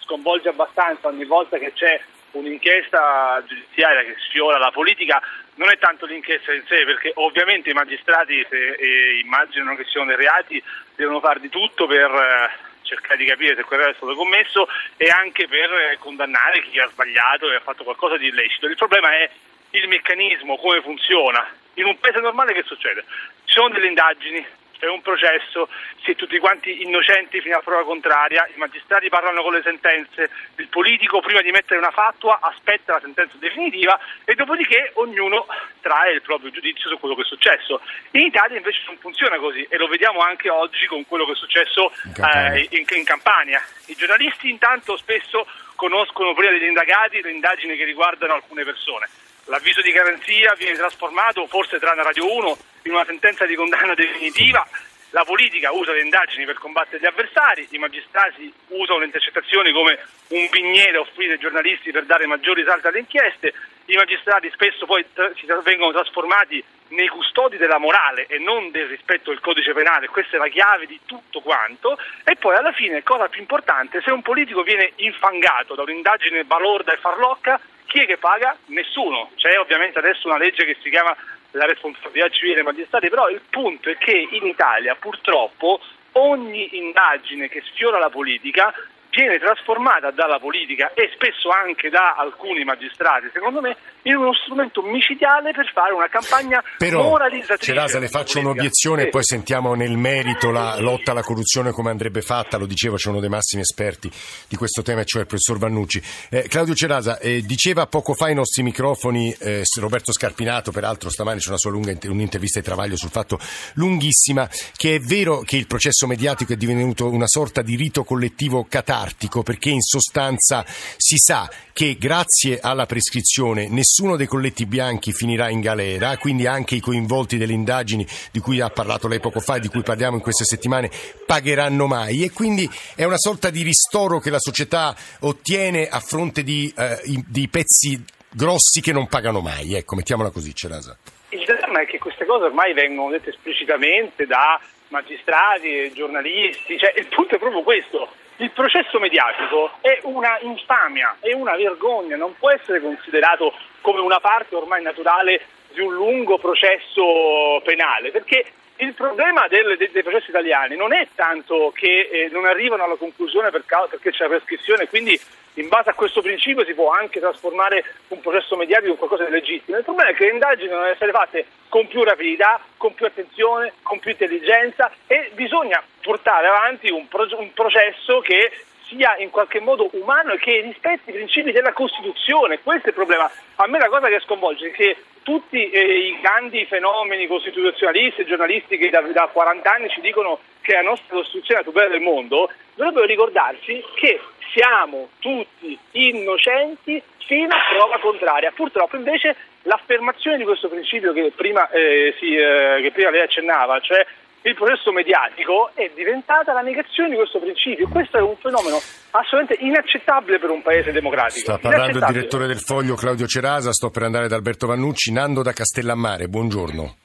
sconvolge 0.01 0.49
abbastanza 0.49 1.07
ogni 1.07 1.25
volta 1.25 1.57
che 1.57 1.73
c'è 1.73 1.99
un'inchiesta 2.31 3.43
giudiziaria 3.47 4.03
che 4.03 4.15
sfiora 4.27 4.59
la 4.59 4.71
politica 4.71 5.21
non 5.55 5.69
è 5.69 5.77
tanto 5.79 6.05
l'inchiesta 6.05 6.53
in 6.53 6.63
sé, 6.67 6.83
perché 6.85 7.11
ovviamente 7.15 7.71
i 7.71 7.73
magistrati, 7.73 8.45
se 8.47 8.73
eh, 8.73 9.19
immaginano 9.23 9.75
che 9.75 9.85
siano 9.85 10.05
dei 10.05 10.15
reati, 10.15 10.61
devono 10.95 11.19
fare 11.19 11.39
di 11.39 11.49
tutto 11.49 11.87
per 11.87 12.11
eh, 12.11 12.66
cercare 12.87 13.17
di 13.17 13.25
capire 13.25 13.55
se 13.55 13.63
quel 13.63 13.79
reato 13.79 13.93
è 13.93 13.97
stato 13.97 14.15
commesso 14.15 14.67
e 14.95 15.09
anche 15.09 15.47
per 15.47 15.71
eh, 15.71 15.97
condannare 15.99 16.63
chi 16.63 16.79
ha 16.79 16.87
sbagliato 16.87 17.51
e 17.51 17.55
ha 17.55 17.59
fatto 17.59 17.83
qualcosa 17.83 18.17
di 18.17 18.27
illecito. 18.27 18.65
Il 18.67 18.75
problema 18.75 19.11
è 19.11 19.29
il 19.71 19.87
meccanismo, 19.87 20.57
come 20.57 20.81
funziona. 20.81 21.45
In 21.75 21.85
un 21.85 21.99
paese 21.99 22.19
normale 22.19 22.53
che 22.53 22.63
succede? 22.63 23.03
Ci 23.45 23.53
sono 23.53 23.69
delle 23.69 23.87
indagini, 23.87 24.43
è 24.85 24.89
un 24.89 25.01
processo, 25.01 25.69
si 26.03 26.11
è 26.11 26.15
tutti 26.15 26.37
quanti 26.39 26.83
innocenti 26.83 27.41
fino 27.41 27.57
a 27.57 27.61
prova 27.61 27.83
contraria, 27.83 28.47
i 28.53 28.57
magistrati 28.57 29.09
parlano 29.09 29.41
con 29.41 29.53
le 29.53 29.61
sentenze, 29.63 30.29
il 30.55 30.67
politico 30.67 31.19
prima 31.19 31.41
di 31.41 31.51
mettere 31.51 31.79
una 31.79 31.91
fatua 31.91 32.39
aspetta 32.41 32.93
la 32.93 32.99
sentenza 32.99 33.37
definitiva 33.37 33.99
e 34.23 34.35
dopodiché 34.35 34.91
ognuno 34.95 35.45
trae 35.81 36.13
il 36.13 36.21
proprio 36.21 36.51
giudizio 36.51 36.89
su 36.89 36.99
quello 36.99 37.15
che 37.15 37.21
è 37.21 37.25
successo. 37.25 37.81
In 38.11 38.21
Italia 38.21 38.57
invece 38.57 38.81
non 38.87 38.97
funziona 38.97 39.37
così 39.37 39.65
e 39.69 39.77
lo 39.77 39.87
vediamo 39.87 40.19
anche 40.19 40.49
oggi 40.49 40.85
con 40.85 41.05
quello 41.05 41.25
che 41.25 41.31
è 41.31 41.35
successo 41.35 41.91
in 42.03 42.13
Campania. 42.13 42.53
Eh, 42.53 42.67
in, 42.71 42.85
in 42.89 43.03
Campania. 43.03 43.61
I 43.87 43.95
giornalisti 43.95 44.49
intanto 44.49 44.97
spesso 44.97 45.47
conoscono 45.75 46.33
prima 46.33 46.51
degli 46.51 46.63
indagati 46.63 47.21
le 47.21 47.31
indagini 47.31 47.75
che 47.75 47.83
riguardano 47.83 48.33
alcune 48.33 48.63
persone 48.63 49.07
l'avviso 49.47 49.81
di 49.81 49.91
garanzia 49.91 50.53
viene 50.57 50.77
trasformato, 50.77 51.47
forse 51.47 51.79
tranne 51.79 52.03
Radio 52.03 52.33
1, 52.33 52.57
in 52.83 52.93
una 52.93 53.05
sentenza 53.05 53.45
di 53.45 53.55
condanna 53.55 53.93
definitiva. 53.93 54.65
La 55.11 55.23
politica 55.23 55.71
usa 55.71 55.93
le 55.93 56.01
indagini 56.01 56.45
per 56.45 56.57
combattere 56.57 56.99
gli 56.99 57.05
avversari, 57.05 57.65
i 57.71 57.77
magistrati 57.77 58.53
usano 58.67 58.99
le 58.99 59.05
intercettazioni 59.05 59.71
come 59.71 59.97
un 60.29 60.47
vigneto 60.51 60.99
offrito 60.99 61.31
ai 61.31 61.39
giornalisti 61.39 61.91
per 61.91 62.05
dare 62.05 62.25
maggiori 62.27 62.63
salti 62.65 62.87
alle 62.87 62.99
inchieste, 62.99 63.53
i 63.85 63.95
magistrati 63.95 64.49
spesso 64.51 64.85
poi 64.85 65.05
si 65.37 65.45
vengono 65.63 65.93
trasformati 65.93 66.61
nei 66.89 67.07
custodi 67.07 67.55
della 67.55 67.77
morale 67.77 68.25
e 68.27 68.37
non 68.37 68.69
del 68.69 68.87
rispetto 68.87 69.29
del 69.29 69.39
codice 69.39 69.73
penale, 69.73 70.07
questa 70.07 70.35
è 70.35 70.39
la 70.39 70.49
chiave 70.49 70.85
di 70.85 70.99
tutto 71.05 71.39
quanto, 71.39 71.97
e 72.25 72.35
poi 72.35 72.55
alla 72.57 72.73
fine, 72.73 73.01
cosa 73.01 73.29
più 73.29 73.39
importante, 73.39 74.01
se 74.01 74.11
un 74.11 74.21
politico 74.21 74.61
viene 74.63 74.91
infangato 74.97 75.73
da 75.73 75.83
un'indagine 75.83 76.43
balorda 76.43 76.93
e 76.93 76.97
farlocca, 76.97 77.59
chi 77.87 77.99
è 78.01 78.05
che 78.05 78.17
paga? 78.17 78.55
Nessuno. 78.67 79.31
C'è 79.35 79.57
ovviamente 79.57 79.97
adesso 79.99 80.27
una 80.27 80.37
legge 80.37 80.65
che 80.65 80.77
si 80.81 80.89
chiama 80.89 81.15
la 81.51 81.65
responsabilità 81.65 82.29
civile 82.29 82.55
dei 82.55 82.63
magistrati, 82.63 83.09
però 83.09 83.29
il 83.29 83.41
punto 83.49 83.89
è 83.89 83.97
che 83.97 84.27
in 84.31 84.45
Italia 84.45 84.95
purtroppo 84.95 85.79
ogni 86.13 86.77
indagine 86.77 87.47
che 87.47 87.63
sfiora 87.65 87.97
la 87.97 88.09
politica 88.09 88.73
viene 89.17 89.39
trasformata 89.39 90.11
dalla 90.11 90.37
politica 90.37 90.93
e 90.93 91.09
spesso 91.15 91.49
anche 91.49 91.89
da 91.89 92.13
alcuni 92.13 92.63
magistrati, 92.63 93.29
secondo 93.33 93.61
me, 93.61 93.75
in 94.03 94.15
uno 94.15 94.31
strumento 94.33 94.83
micidiale 94.83 95.51
per 95.51 95.69
fare 95.73 95.91
una 95.91 96.07
campagna 96.07 96.63
Però, 96.77 97.01
moralizzatrice. 97.01 97.73
Cerasa, 97.73 97.97
le 97.97 98.09
faccio 98.09 98.39
un'obiezione 98.39 99.01
sì. 99.01 99.07
e 99.07 99.09
poi 99.09 99.23
sentiamo 99.23 99.73
nel 99.73 99.97
merito 99.97 100.51
la 100.51 100.79
lotta 100.79 101.11
alla 101.11 101.23
corruzione 101.23 101.71
come 101.71 101.89
andrebbe 101.89 102.21
fatta, 102.21 102.57
lo 102.57 102.67
diceva, 102.67 102.95
c'è 102.95 103.09
uno 103.09 103.19
dei 103.19 103.29
massimi 103.29 103.63
esperti 103.63 104.09
di 104.47 104.55
questo 104.55 104.83
tema, 104.83 105.03
cioè 105.03 105.21
il 105.21 105.27
professor 105.27 105.57
Vannucci. 105.57 106.01
Eh, 106.29 106.47
Claudio 106.47 106.75
Cerasa, 106.75 107.17
eh, 107.17 107.41
diceva 107.41 107.87
poco 107.87 108.13
fa 108.13 108.25
ai 108.25 108.35
nostri 108.35 108.61
microfoni 108.61 109.35
eh, 109.39 109.63
Roberto 109.79 110.13
Scarpinato, 110.13 110.71
peraltro 110.71 111.09
stamani 111.09 111.39
c'è 111.39 111.49
una 111.49 111.57
sua 111.57 111.71
lunga 111.71 111.95
un'intervista 112.03 112.59
di 112.59 112.65
Travaglio 112.65 112.95
sul 112.95 113.09
fatto 113.09 113.39
lunghissima, 113.73 114.47
che 114.75 114.95
è 114.95 114.99
vero 114.99 115.39
che 115.39 115.57
il 115.57 115.65
processo 115.65 116.05
mediatico 116.05 116.53
è 116.53 116.55
divenuto 116.55 117.09
una 117.09 117.27
sorta 117.27 117.61
di 117.61 117.75
rito 117.75 118.03
collettivo 118.03 118.65
catartico, 118.69 119.05
perché 119.43 119.69
in 119.69 119.81
sostanza 119.81 120.65
si 120.97 121.17
sa 121.17 121.49
che 121.73 121.97
grazie 121.99 122.59
alla 122.59 122.85
prescrizione 122.85 123.67
nessuno 123.67 124.07
nessuno 124.07 124.15
dei 124.15 124.27
colletti 124.27 124.65
bianchi 124.65 125.11
finirà 125.11 125.49
in 125.49 125.59
galera, 125.59 126.17
quindi 126.17 126.45
anche 126.45 126.75
i 126.75 126.79
coinvolti 126.79 127.37
delle 127.37 127.53
indagini 127.53 128.05
di 128.31 128.39
cui 128.39 128.61
ha 128.61 128.69
parlato 128.69 129.07
lei 129.07 129.19
poco 129.19 129.39
fa 129.39 129.55
e 129.55 129.59
di 129.59 129.67
cui 129.69 129.81
parliamo 129.81 130.15
in 130.15 130.21
queste 130.21 130.45
settimane 130.45 130.89
pagheranno 131.25 131.87
mai. 131.87 132.23
E 132.23 132.31
quindi 132.31 132.69
è 132.95 133.03
una 133.03 133.17
sorta 133.17 133.49
di 133.49 133.63
ristoro 133.63 134.19
che 134.19 134.29
la 134.29 134.39
società 134.39 134.95
ottiene 135.21 135.87
a 135.87 135.99
fronte 135.99 136.43
di, 136.43 136.71
eh, 136.77 136.99
di 137.27 137.47
pezzi 137.49 138.03
grossi 138.29 138.81
che 138.81 138.93
non 138.93 139.07
pagano 139.07 139.41
mai, 139.41 139.73
ecco, 139.73 139.95
mettiamola 139.95 140.29
così, 140.29 140.53
Cerasa. 140.53 140.95
Il 141.29 141.43
dramma 141.43 141.81
è 141.81 141.85
che 141.85 141.97
queste 141.97 142.25
cose 142.25 142.45
ormai 142.45 142.73
vengono 142.73 143.09
dette 143.09 143.31
esplicitamente 143.31 144.25
da 144.25 144.59
magistrati 144.89 145.67
e 145.67 145.91
giornalisti, 145.93 146.77
cioè 146.77 146.93
il 146.97 147.07
punto 147.07 147.35
è 147.35 147.39
proprio 147.39 147.63
questo 147.63 148.09
il 148.37 148.51
processo 148.51 148.99
mediatico 148.99 149.71
è 149.81 149.99
una 150.03 150.37
infamia, 150.41 151.15
è 151.19 151.33
una 151.33 151.55
vergogna, 151.55 152.15
non 152.15 152.35
può 152.37 152.51
essere 152.51 152.81
considerato 152.81 153.53
come 153.81 153.99
una 153.99 154.19
parte 154.19 154.55
ormai 154.55 154.83
naturale 154.83 155.41
di 155.73 155.81
un 155.81 155.93
lungo 155.93 156.37
processo 156.37 157.61
penale, 157.63 158.11
perché 158.11 158.45
il 158.77 158.93
problema 158.93 159.47
del, 159.47 159.75
dei, 159.77 159.89
dei, 159.91 160.03
processi 160.03 160.29
italiani 160.29 160.75
non 160.75 160.93
è 160.93 161.07
tanto 161.15 161.71
che 161.73 162.09
eh, 162.11 162.29
non 162.31 162.45
arrivano 162.45 162.83
alla 162.83 162.95
conclusione 162.95 163.49
per 163.49 163.63
causa, 163.65 163.89
perché 163.89 164.11
c'è 164.11 164.23
la 164.23 164.35
prescrizione, 164.35 164.87
quindi 164.87 165.19
in 165.55 165.67
base 165.67 165.89
a 165.89 165.93
questo 165.93 166.21
principio 166.21 166.63
si 166.65 166.73
può 166.73 166.91
anche 166.91 167.19
trasformare 167.19 167.83
un 168.09 168.21
processo 168.21 168.55
mediatico 168.55 168.91
in 168.91 168.97
qualcosa 168.97 169.25
di 169.25 169.31
legittimo. 169.31 169.77
Il 169.77 169.83
problema 169.83 170.11
è 170.11 170.15
che 170.15 170.25
le 170.25 170.31
indagini 170.33 170.69
devono 170.69 170.85
essere 170.85 171.11
fatte 171.11 171.45
con 171.69 171.87
più 171.87 172.03
rapidità, 172.03 172.61
con 172.77 172.93
più 172.93 173.05
attenzione, 173.05 173.73
con 173.81 173.99
più 173.99 174.11
intelligenza 174.11 174.91
e 175.07 175.31
bisogna 175.33 175.83
portare 176.01 176.47
avanti 176.47 176.91
un, 176.91 177.07
pro- 177.07 177.27
un 177.37 177.51
processo 177.53 178.19
che 178.19 178.51
sia 178.87 179.15
in 179.17 179.29
qualche 179.29 179.59
modo 179.59 179.89
umano 179.93 180.33
e 180.33 180.37
che 180.37 180.61
rispetti 180.61 181.09
i 181.09 181.13
principi 181.13 181.51
della 181.51 181.73
Costituzione. 181.73 182.59
Questo 182.61 182.87
è 182.87 182.89
il 182.89 182.95
problema. 182.95 183.29
A 183.55 183.67
me 183.67 183.79
la 183.79 183.89
cosa 183.89 184.07
che 184.07 184.19
sconvolge 184.21 184.67
è 184.67 184.71
che 184.71 184.97
tutti 185.23 185.69
eh, 185.69 186.07
i 186.07 186.19
grandi 186.21 186.65
fenomeni 186.65 187.27
costituzionalisti 187.27 188.21
e 188.21 188.25
giornalisti 188.25 188.77
che 188.77 188.89
da, 188.89 189.01
da 189.01 189.27
40 189.27 189.71
anni 189.71 189.89
ci 189.89 190.01
dicono 190.01 190.39
che 190.61 190.73
la 190.73 190.81
nostra 190.81 191.15
Costituzione 191.15 191.61
è 191.61 191.63
la 191.65 191.71
bella 191.71 191.89
del 191.89 192.01
mondo, 192.01 192.49
dovrebbero 192.75 193.05
ricordarsi 193.05 193.83
che 193.95 194.21
siamo 194.53 195.09
tutti 195.19 195.77
innocenti 195.91 197.01
fino 197.25 197.53
a 197.53 197.59
prova 197.69 197.99
contraria. 197.99 198.51
Purtroppo 198.51 198.95
invece 198.95 199.35
l'affermazione 199.63 200.37
di 200.37 200.43
questo 200.45 200.69
principio 200.69 201.11
che 201.13 201.31
prima, 201.35 201.69
eh, 201.69 202.15
si, 202.17 202.35
eh, 202.35 202.79
che 202.81 202.91
prima 202.91 203.09
lei 203.09 203.21
accennava, 203.21 203.79
cioè 203.81 204.05
il 204.41 204.55
processo 204.55 204.91
mediatico 204.91 205.71
è 205.73 205.91
diventata 205.93 206.53
la 206.53 206.61
negazione 206.61 207.09
di 207.09 207.15
questo 207.15 207.39
principio. 207.39 207.87
Questo 207.89 208.17
è 208.17 208.21
un 208.21 208.35
fenomeno 208.37 208.77
assolutamente 209.11 209.65
inaccettabile 209.65 210.39
per 210.39 210.49
un 210.49 210.61
paese 210.61 210.91
democratico. 210.91 211.39
Sta 211.39 211.57
parlando 211.57 211.97
il 211.97 212.05
direttore 212.05 212.47
del 212.47 212.59
Foglio 212.59 212.95
Claudio 212.95 213.25
Cerasa, 213.25 213.71
sto 213.71 213.89
per 213.89 214.03
andare 214.03 214.27
da 214.27 214.35
Alberto 214.35 214.67
Vannucci, 214.67 215.11
Nando 215.11 215.41
da 215.41 215.51
Castellammare, 215.51 216.27
buongiorno. 216.27 216.95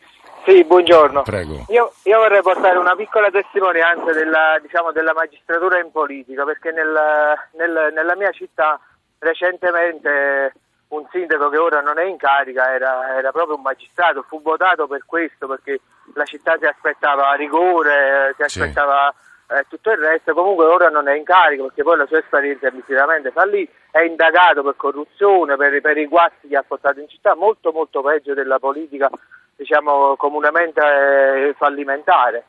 Sì, 0.45 0.65
buongiorno. 0.65 1.23
Prego. 1.23 1.67
Io, 1.69 1.93
io, 2.03 2.19
vorrei 2.19 2.43
portare 2.43 2.77
una 2.77 2.97
piccola 2.97 3.31
testimonianza 3.31 4.12
della, 4.12 4.59
diciamo, 4.61 4.91
della 4.91 5.12
magistratura 5.12 5.79
in 5.79 5.93
politica, 5.93 6.45
perché 6.45 6.73
nel, 6.73 6.93
nel, 7.53 7.93
nella 7.95 8.17
mia 8.17 8.31
città 8.33 8.81
recentemente 9.21 10.53
un 10.93 11.07
sindaco 11.11 11.49
che 11.49 11.59
ora 11.59 11.81
non 11.81 11.99
è 11.99 12.05
in 12.05 12.17
carica 12.17 12.73
era, 12.73 13.17
era, 13.17 13.31
proprio 13.33 13.57
un 13.57 13.63
magistrato, 13.63 14.25
fu 14.29 14.43
votato 14.43 14.87
per 14.87 15.05
questo 15.07 15.47
perché 15.47 15.81
la 16.15 16.25
città 16.25 16.57
si 16.59 16.67
aspettava 16.67 17.33
rigore, 17.33 18.35
si 18.37 18.43
aspettava 18.43 19.13
sì. 19.47 19.55
eh, 19.55 19.65
tutto 19.69 19.91
il 19.91 19.99
resto, 19.99 20.35
comunque 20.35 20.67
ora 20.67 20.89
non 20.89 21.09
è 21.09 21.15
in 21.15 21.25
carica 21.25 21.63
perché 21.63 21.83
poi 21.83 21.97
la 21.97 22.07
sua 22.07 22.19
esperienza 22.19 22.69
è 22.69 22.73
misteriosamente 22.73 23.31
fallì, 23.31 23.67
è 23.91 24.03
indagato 24.03 24.63
per 24.63 24.77
corruzione, 24.77 25.57
per, 25.57 25.81
per, 25.81 25.97
i 25.97 26.07
guasti 26.07 26.49
che 26.49 26.57
ha 26.57 26.65
portato 26.67 27.01
in 27.01 27.09
città, 27.09 27.35
molto 27.35 27.73
molto 27.73 28.03
peggio 28.03 28.35
della 28.35 28.59
politica 28.59 29.09
diciamo 29.57 30.17
comunemente 30.17 30.81
eh, 30.81 31.55
fallimentare. 31.57 32.45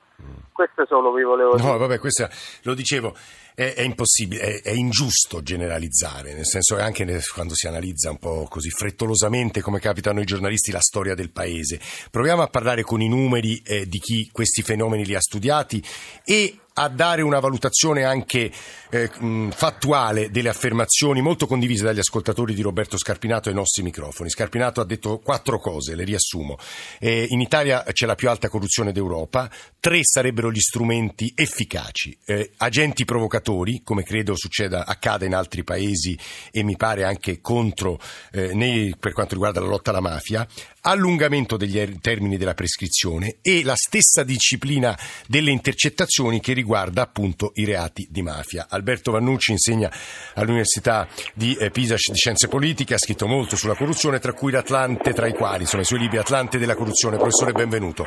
Questo 0.54 0.86
solo 0.88 1.12
vi 1.12 1.24
volevo 1.24 1.56
dire. 1.56 1.68
No, 1.68 1.78
vabbè, 1.78 2.00
questo 2.00 2.30
lo 2.62 2.74
dicevo 2.74 3.16
è, 3.56 3.74
è 3.76 3.82
impossibile, 3.82 4.42
è, 4.42 4.62
è, 4.62 4.72
ingiusto 4.72 5.42
generalizzare, 5.42 6.34
nel 6.34 6.46
senso 6.46 6.76
che 6.76 6.82
anche 6.82 7.06
quando 7.34 7.56
si 7.56 7.68
analizza 7.68 8.10
un 8.10 8.18
po' 8.18 8.48
così 8.50 8.70
frettolosamente 8.70 9.62
come 9.62 9.80
capitano 9.80 10.22
i 10.22 10.26
giornalisti 10.26 10.72
la 10.72 10.80
storia 10.80 11.16
del 11.16 11.32
paese. 11.32 11.80
Proviamo 12.10 12.42
a 12.42 12.48
parlare 12.48 12.84
con 12.84 13.02
i 13.02 13.10
numeri 13.10 13.62
eh, 13.66 13.86
di 13.88 14.00
chi 14.00 14.30
questi 14.32 14.62
fenomeni 14.62 15.06
li 15.06 15.16
ha 15.16 15.22
studiati 15.22 15.84
e 16.24 16.58
a 16.74 16.88
dare 16.88 17.22
una 17.22 17.40
valutazione 17.40 18.04
anche 18.04 18.52
eh, 18.90 19.10
fattuale 19.52 20.32
delle 20.32 20.50
affermazioni 20.50 21.22
molto 21.22 21.46
condivise 21.46 21.84
dagli 21.84 22.00
ascoltatori 22.00 22.54
di 22.54 22.62
Roberto 22.62 22.98
Scarpinato 22.98 23.50
ai 23.50 23.56
nostri 23.56 23.84
microfoni. 23.84 24.30
Scarpinato 24.30 24.82
ha 24.82 24.86
detto 24.86 25.20
quattro 25.20 25.60
cose, 25.60 25.96
le 25.96 26.04
riassumo. 26.04 26.58
Eh, 27.00 27.28
in 27.30 27.42
Italia 27.42 27.84
c'è 27.92 28.06
la 28.06 28.16
più 28.16 28.30
alta 28.30 28.50
corruzione 28.50 28.92
d'Europa, 28.92 29.50
tre 29.80 30.00
sarebbero 30.04 30.52
gli 30.52 30.60
strumenti 30.60 31.32
efficaci, 31.36 32.18
eh, 32.26 32.52
agenti 32.58 33.06
provocatori, 33.06 33.82
come 33.84 34.04
credo 34.04 34.36
succeda, 34.36 34.86
accada 34.86 35.26
in 35.26 35.36
altri 35.36 35.64
paesi 35.64 36.18
e 36.52 36.64
mi 36.64 36.76
pare 36.76 37.04
anche 37.04 37.42
contro, 37.42 38.00
eh, 38.32 38.54
nei, 38.54 38.96
per 39.00 39.14
quanto 39.14 39.34
riguarda 39.34 39.60
la 39.60 39.68
lotta 39.68 39.92
alla 39.92 40.00
mafia, 40.00 40.48
allungamento 40.84 41.58
degli 41.58 41.78
er-, 41.78 42.00
termini 42.02 42.38
della 42.38 42.54
prescrizione 42.54 43.38
e 43.42 43.64
la 43.64 43.76
stessa 43.76 44.24
disciplina 44.24 44.98
delle 45.28 45.52
intercettazioni 45.52 46.40
che 46.40 46.54
riguarda 46.54 47.02
appunto 47.02 47.52
i 47.56 47.66
reati 47.66 48.08
di 48.10 48.22
mafia. 48.22 48.68
Alberto 48.70 49.12
Vannucci 49.12 49.52
insegna 49.52 49.92
all'Università 50.36 51.08
di 51.34 51.56
eh, 51.56 51.70
Pisa 51.70 51.96
di 51.96 52.16
Scienze 52.16 52.48
Politiche, 52.48 52.96
ha 52.96 52.98
scritto 52.98 53.28
molto 53.28 53.56
sulla 53.56 53.76
corruzione, 53.76 54.20
tra 54.20 54.34
cui 54.34 54.52
l'Atlante, 54.52 55.14
tra 55.14 55.28
i 55.28 55.34
quali, 55.34 55.62
insomma, 55.62 55.84
i 55.84 55.86
suoi 55.86 56.00
libri 56.00 56.18
Atlante 56.18 56.58
della 56.58 56.76
corruzione. 56.76 57.18
Professore, 57.18 57.52
benvenuto. 57.52 58.06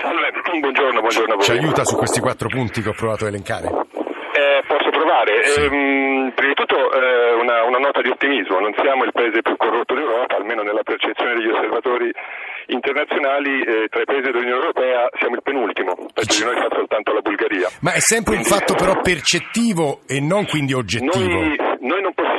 Salve, 0.00 0.30
buongiorno, 0.60 1.00
buongiorno 1.00 1.32
a 1.32 1.36
voi. 1.36 1.44
Ci 1.44 1.52
aiuta 1.52 1.84
su 1.84 1.96
questi 1.96 2.20
quattro 2.20 2.48
punti 2.48 2.82
che 2.82 2.88
ho 2.88 2.94
provato 2.94 3.24
a 3.24 3.28
elencare? 3.28 3.68
Eh, 4.36 4.62
posso 4.68 4.90
provare. 4.90 5.46
Sì. 5.48 5.60
Ehm, 5.60 6.32
prima 6.34 6.52
di 6.52 6.54
tutto 6.54 6.76
eh, 6.76 7.32
una, 7.40 7.64
una, 7.64 7.78
nota 7.78 7.95
di 8.06 8.12
ottimismo, 8.12 8.60
non 8.60 8.72
siamo 8.78 9.02
il 9.02 9.10
paese 9.10 9.42
più 9.42 9.56
corrotto 9.56 9.94
d'Europa, 9.94 10.36
almeno 10.36 10.62
nella 10.62 10.82
percezione 10.82 11.34
degli 11.34 11.50
osservatori 11.50 12.10
internazionali, 12.66 13.62
eh, 13.62 13.88
tra 13.90 14.02
i 14.02 14.04
paesi 14.04 14.30
dell'Unione 14.30 14.62
Europea 14.62 15.10
siamo 15.18 15.34
il 15.34 15.42
penultimo, 15.42 15.94
perché 16.14 16.38
di 16.38 16.44
noi 16.44 16.54
fa 16.54 16.68
soltanto 16.70 17.12
la 17.12 17.20
Bulgaria. 17.20 17.68
Ma 17.82 17.92
è 17.92 18.00
sempre 18.00 18.38
quindi, 18.38 18.50
un 18.50 18.58
fatto 18.58 18.74
però 18.74 19.00
percettivo 19.00 20.00
e 20.06 20.20
non 20.20 20.46
quindi 20.46 20.72
oggettivo. 20.72 21.18
Noi, 21.18 21.56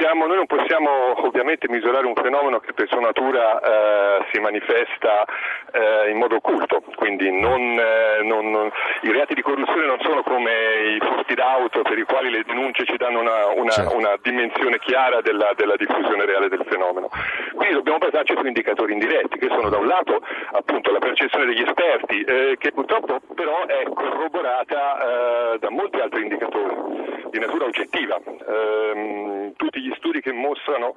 possiamo, 0.07 0.25
noi 0.25 0.37
non 0.37 0.45
possiamo 0.45 0.89
ovviamente 1.27 1.67
misurare 1.67 2.05
un 2.05 2.15
fenomeno 2.15 2.59
che 2.59 2.71
per 2.71 2.87
sua 2.87 3.01
natura 3.01 3.59
eh, 3.59 4.25
si 4.31 4.39
manifesta 4.39 5.25
eh, 5.71 6.11
in 6.11 6.17
modo 6.17 6.35
occulto, 6.35 6.81
quindi 6.95 7.29
non, 7.29 7.59
eh, 7.59 8.23
non, 8.23 8.49
non, 8.49 8.71
i 9.01 9.11
reati 9.11 9.33
di 9.33 9.41
corruzione 9.41 9.85
non 9.85 9.99
sono 9.99 10.23
come 10.23 10.95
i 10.95 10.99
furti 10.99 11.35
d'auto 11.35 11.81
per 11.81 11.97
i 11.97 12.03
quali 12.03 12.29
le 12.29 12.43
denunce 12.45 12.85
ci 12.85 12.95
danno 12.95 13.19
una, 13.19 13.47
una, 13.47 13.71
certo. 13.71 13.97
una 13.97 14.15
dimensione 14.21 14.79
chiara 14.79 15.19
della, 15.19 15.51
della, 15.55 15.75
diffusione 15.75 16.25
reale 16.25 16.47
del 16.47 16.63
fenomeno. 16.65 17.09
Quindi 17.53 17.75
dobbiamo 17.75 17.97
basarci 17.97 18.33
su 18.37 18.45
indicatori 18.45 18.93
indiretti 18.93 19.37
che 19.37 19.49
sono 19.49 19.69
da 19.69 19.77
un 19.77 19.87
lato 19.87 20.21
appunto 20.53 20.91
la 20.91 20.99
percezione 20.99 21.45
degli 21.45 21.61
esperti 21.61 22.21
eh, 22.21 22.55
che 22.57 22.71
purtroppo 22.71 23.19
però 23.35 23.65
è 23.65 23.83
corroborata 23.93 25.53
eh, 25.53 25.59
da 25.59 25.69
molti 25.69 25.99
altri 25.99 26.21
indicatori 26.21 27.17
di 27.29 27.39
natura 27.39 27.65
oggettiva. 27.65 28.19
Ehm, 28.25 29.53
tutti 29.55 29.81
gli 29.81 29.91
studi 29.97 30.21
che 30.21 30.31
mostrano 30.31 30.95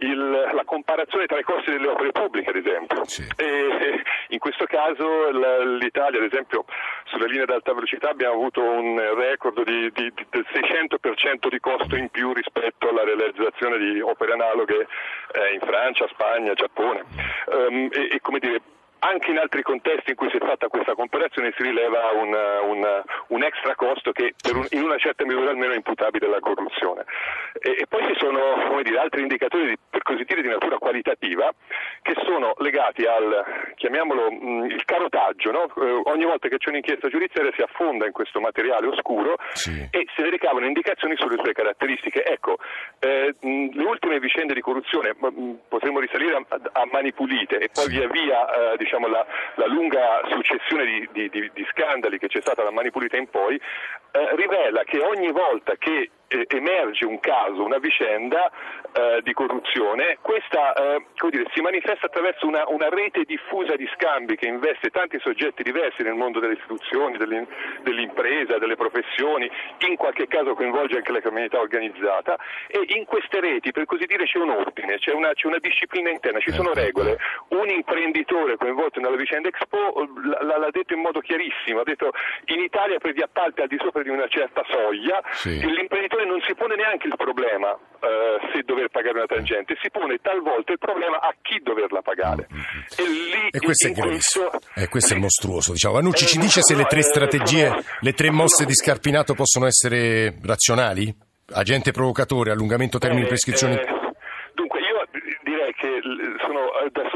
il, 0.00 0.50
la 0.52 0.64
comparazione 0.64 1.26
tra 1.26 1.38
i 1.38 1.42
costi 1.42 1.70
delle 1.70 1.88
opere 1.88 2.12
pubbliche, 2.12 2.50
ad 2.50 2.56
esempio. 2.56 3.04
Sì. 3.04 3.26
E, 3.36 4.02
in 4.28 4.38
questo 4.38 4.64
caso 4.66 5.30
l'Italia, 5.78 6.18
ad 6.18 6.26
esempio, 6.26 6.64
sulle 7.04 7.26
linee 7.26 7.44
ad 7.44 7.50
alta 7.50 7.72
velocità 7.72 8.10
abbiamo 8.10 8.34
avuto 8.34 8.62
un 8.62 8.98
record 9.14 9.62
di, 9.64 9.90
di, 9.92 10.12
di, 10.14 10.26
del 10.30 10.46
600% 10.52 11.48
di 11.48 11.60
costo 11.60 11.96
in 11.96 12.08
più 12.08 12.32
rispetto 12.32 12.88
alla 12.88 13.04
realizzazione 13.04 13.78
di 13.78 14.00
opere 14.00 14.32
analoghe 14.32 14.86
eh, 15.32 15.54
in 15.54 15.60
Francia, 15.60 16.06
Spagna, 16.08 16.52
Giappone. 16.54 17.04
Um, 17.46 17.88
e, 17.92 18.08
e, 18.12 18.20
come 18.20 18.38
dire, 18.38 18.60
anche 19.00 19.30
in 19.30 19.38
altri 19.38 19.62
contesti 19.62 20.10
in 20.10 20.16
cui 20.16 20.28
si 20.30 20.36
è 20.36 20.40
fatta 20.40 20.68
questa 20.68 20.94
comparazione 20.94 21.52
si 21.56 21.62
rileva 21.62 22.10
un, 22.12 22.32
un, 22.32 23.02
un 23.28 23.42
extra 23.42 23.74
costo 23.74 24.12
che 24.12 24.34
un, 24.52 24.66
in 24.70 24.82
una 24.82 24.98
certa 24.98 25.24
misura 25.24 25.50
almeno 25.50 25.72
è 25.72 25.76
imputabile 25.76 26.26
alla 26.26 26.40
corruzione. 26.40 27.04
E, 27.60 27.76
e 27.80 27.86
poi 27.88 28.04
ci 28.06 28.14
sono 28.18 28.80
dire, 28.82 28.98
altri 28.98 29.22
indicatori, 29.22 29.66
di, 29.66 29.78
per 29.88 30.02
così 30.02 30.24
dire, 30.24 30.42
di 30.42 30.48
natura 30.48 30.78
qualitativa 30.78 31.52
che 32.02 32.14
sono 32.24 32.54
legati 32.58 33.04
al, 33.04 33.72
chiamiamolo, 33.76 34.30
mh, 34.30 34.64
il 34.66 34.84
carotaggio. 34.84 35.50
No? 35.50 35.64
Eh, 35.64 36.00
ogni 36.04 36.24
volta 36.24 36.48
che 36.48 36.58
c'è 36.58 36.70
un'inchiesta 36.70 37.08
giudiziaria 37.08 37.52
si 37.54 37.62
affonda 37.62 38.06
in 38.06 38.12
questo 38.12 38.40
materiale 38.40 38.86
oscuro 38.86 39.36
sì. 39.52 39.88
e 39.90 40.06
se 40.14 40.22
ne 40.22 40.30
ricavano 40.30 40.66
indicazioni 40.66 41.14
sulle 41.16 41.38
sue 41.42 41.52
caratteristiche. 41.52 42.24
Ecco, 42.24 42.58
eh, 43.00 43.34
mh, 43.38 43.68
le 43.72 43.84
ultime 43.84 44.18
vicende 44.18 44.54
di 44.54 44.60
corruzione 44.60 45.14
mh, 45.18 45.52
potremmo 45.68 46.00
risalire 46.00 46.36
a, 46.36 46.60
a, 46.72 46.88
mani 46.90 47.12
pulite 47.12 47.58
e 47.58 47.68
poi 47.72 47.84
sì. 47.84 47.90
via 47.90 48.08
via 48.08 48.72
eh, 48.72 48.76
diciamo, 48.88 49.06
la, 49.06 49.24
la, 49.56 49.66
lunga 49.66 50.22
successione 50.30 50.84
di, 50.86 51.08
di, 51.12 51.28
di, 51.28 51.50
di, 51.52 51.66
scandali 51.70 52.18
che 52.18 52.28
c'è 52.28 52.40
stata 52.40 52.62
da 52.62 52.70
Mani 52.70 52.90
Pulite 52.90 53.18
in 53.18 53.28
poi, 53.28 53.56
eh, 53.56 54.36
rivela 54.36 54.82
che 54.84 54.98
ogni 55.00 55.30
volta 55.30 55.74
che 55.76 56.10
eh, 56.28 56.44
emerge 56.48 57.04
un 57.04 57.20
caso, 57.20 57.62
una 57.62 57.78
vicenda 57.78 58.50
eh, 58.92 59.20
di 59.22 59.32
corruzione, 59.32 60.18
questa 60.20 60.72
eh, 60.74 61.02
dire, 61.30 61.44
si 61.52 61.60
manifesta 61.60 62.06
attraverso 62.06 62.46
una, 62.46 62.64
una, 62.68 62.88
rete 62.88 63.24
diffusa 63.24 63.76
di 63.76 63.88
scambi 63.94 64.36
che 64.36 64.46
investe 64.46 64.90
tanti 64.90 65.18
soggetti 65.20 65.62
diversi 65.62 66.02
nel 66.02 66.14
mondo 66.14 66.38
delle 66.38 66.54
istituzioni, 66.54 67.16
dell'impresa, 67.16 68.58
delle 68.58 68.76
professioni, 68.76 69.50
in 69.88 69.96
qualche 69.96 70.26
caso 70.26 70.54
coinvolge 70.54 70.96
anche 70.96 71.12
la 71.12 71.20
criminalità 71.20 71.60
organizzata 71.60 72.36
e 72.66 72.80
in 72.96 73.04
queste 73.04 73.40
reti 73.40 73.72
per 73.72 73.84
così 73.86 74.04
dire 74.06 74.24
c'è 74.24 74.38
un 74.38 74.50
ordine, 74.50 74.98
c'è 74.98 75.12
una, 75.12 75.32
c'è 75.32 75.46
una 75.46 75.58
disciplina 75.58 76.10
interna, 76.10 76.40
ci 76.40 76.52
sono 76.52 76.72
regole. 76.72 77.18
Un 77.48 77.68
imprenditore 77.68 78.56
coinvolto 78.56 78.77
nella 79.00 79.16
vicenda 79.16 79.48
Expo 79.48 79.76
l'ha 80.40 80.70
detto 80.70 80.94
in 80.94 81.00
modo 81.00 81.20
chiarissimo, 81.20 81.80
ha 81.80 81.84
detto 81.84 82.12
in 82.46 82.60
Italia 82.60 82.98
per 82.98 83.12
gli 83.14 83.22
appalti 83.22 83.60
al 83.60 83.68
di 83.68 83.78
sopra 83.78 84.02
di 84.02 84.08
una 84.08 84.28
certa 84.28 84.62
soglia 84.68 85.20
sì. 85.32 85.58
l'imprenditore 85.58 86.24
non 86.24 86.40
si 86.46 86.54
pone 86.54 86.76
neanche 86.76 87.06
il 87.06 87.16
problema 87.16 87.76
eh, 88.00 88.38
se 88.52 88.62
dover 88.62 88.88
pagare 88.88 89.18
una 89.18 89.26
tangente, 89.26 89.76
si 89.80 89.90
pone 89.90 90.18
talvolta 90.22 90.72
il 90.72 90.78
problema 90.78 91.18
a 91.18 91.34
chi 91.42 91.58
doverla 91.62 92.02
pagare. 92.02 92.46
Mm-hmm. 92.52 92.82
E, 92.96 93.02
lì, 93.02 93.48
e 93.50 93.58
questo 93.58 93.88
è 93.88 93.92
questo... 93.92 94.50
eh, 94.74 94.88
questo 94.88 95.14
è 95.14 95.18
mostruoso. 95.18 95.72
Diciamo. 95.72 95.94
Vanucci 95.94 96.26
ci 96.26 96.38
dice 96.38 96.62
se 96.62 96.74
le 96.74 96.84
tre 96.84 97.02
strategie, 97.02 97.72
le 98.00 98.12
tre 98.12 98.30
mosse 98.30 98.64
di 98.64 98.74
Scarpinato 98.74 99.34
possono 99.34 99.66
essere 99.66 100.38
razionali? 100.44 101.12
Agente 101.50 101.92
provocatore, 101.92 102.50
allungamento 102.50 102.98
termini 102.98 103.22
di 103.22 103.26
eh, 103.26 103.30
prescrizione? 103.30 103.80
Eh, 103.80 103.86
dunque 104.54 104.80
io 104.80 105.06
direi 105.42 105.72
che 105.72 106.00
sono 106.44 106.68
da 106.92 107.08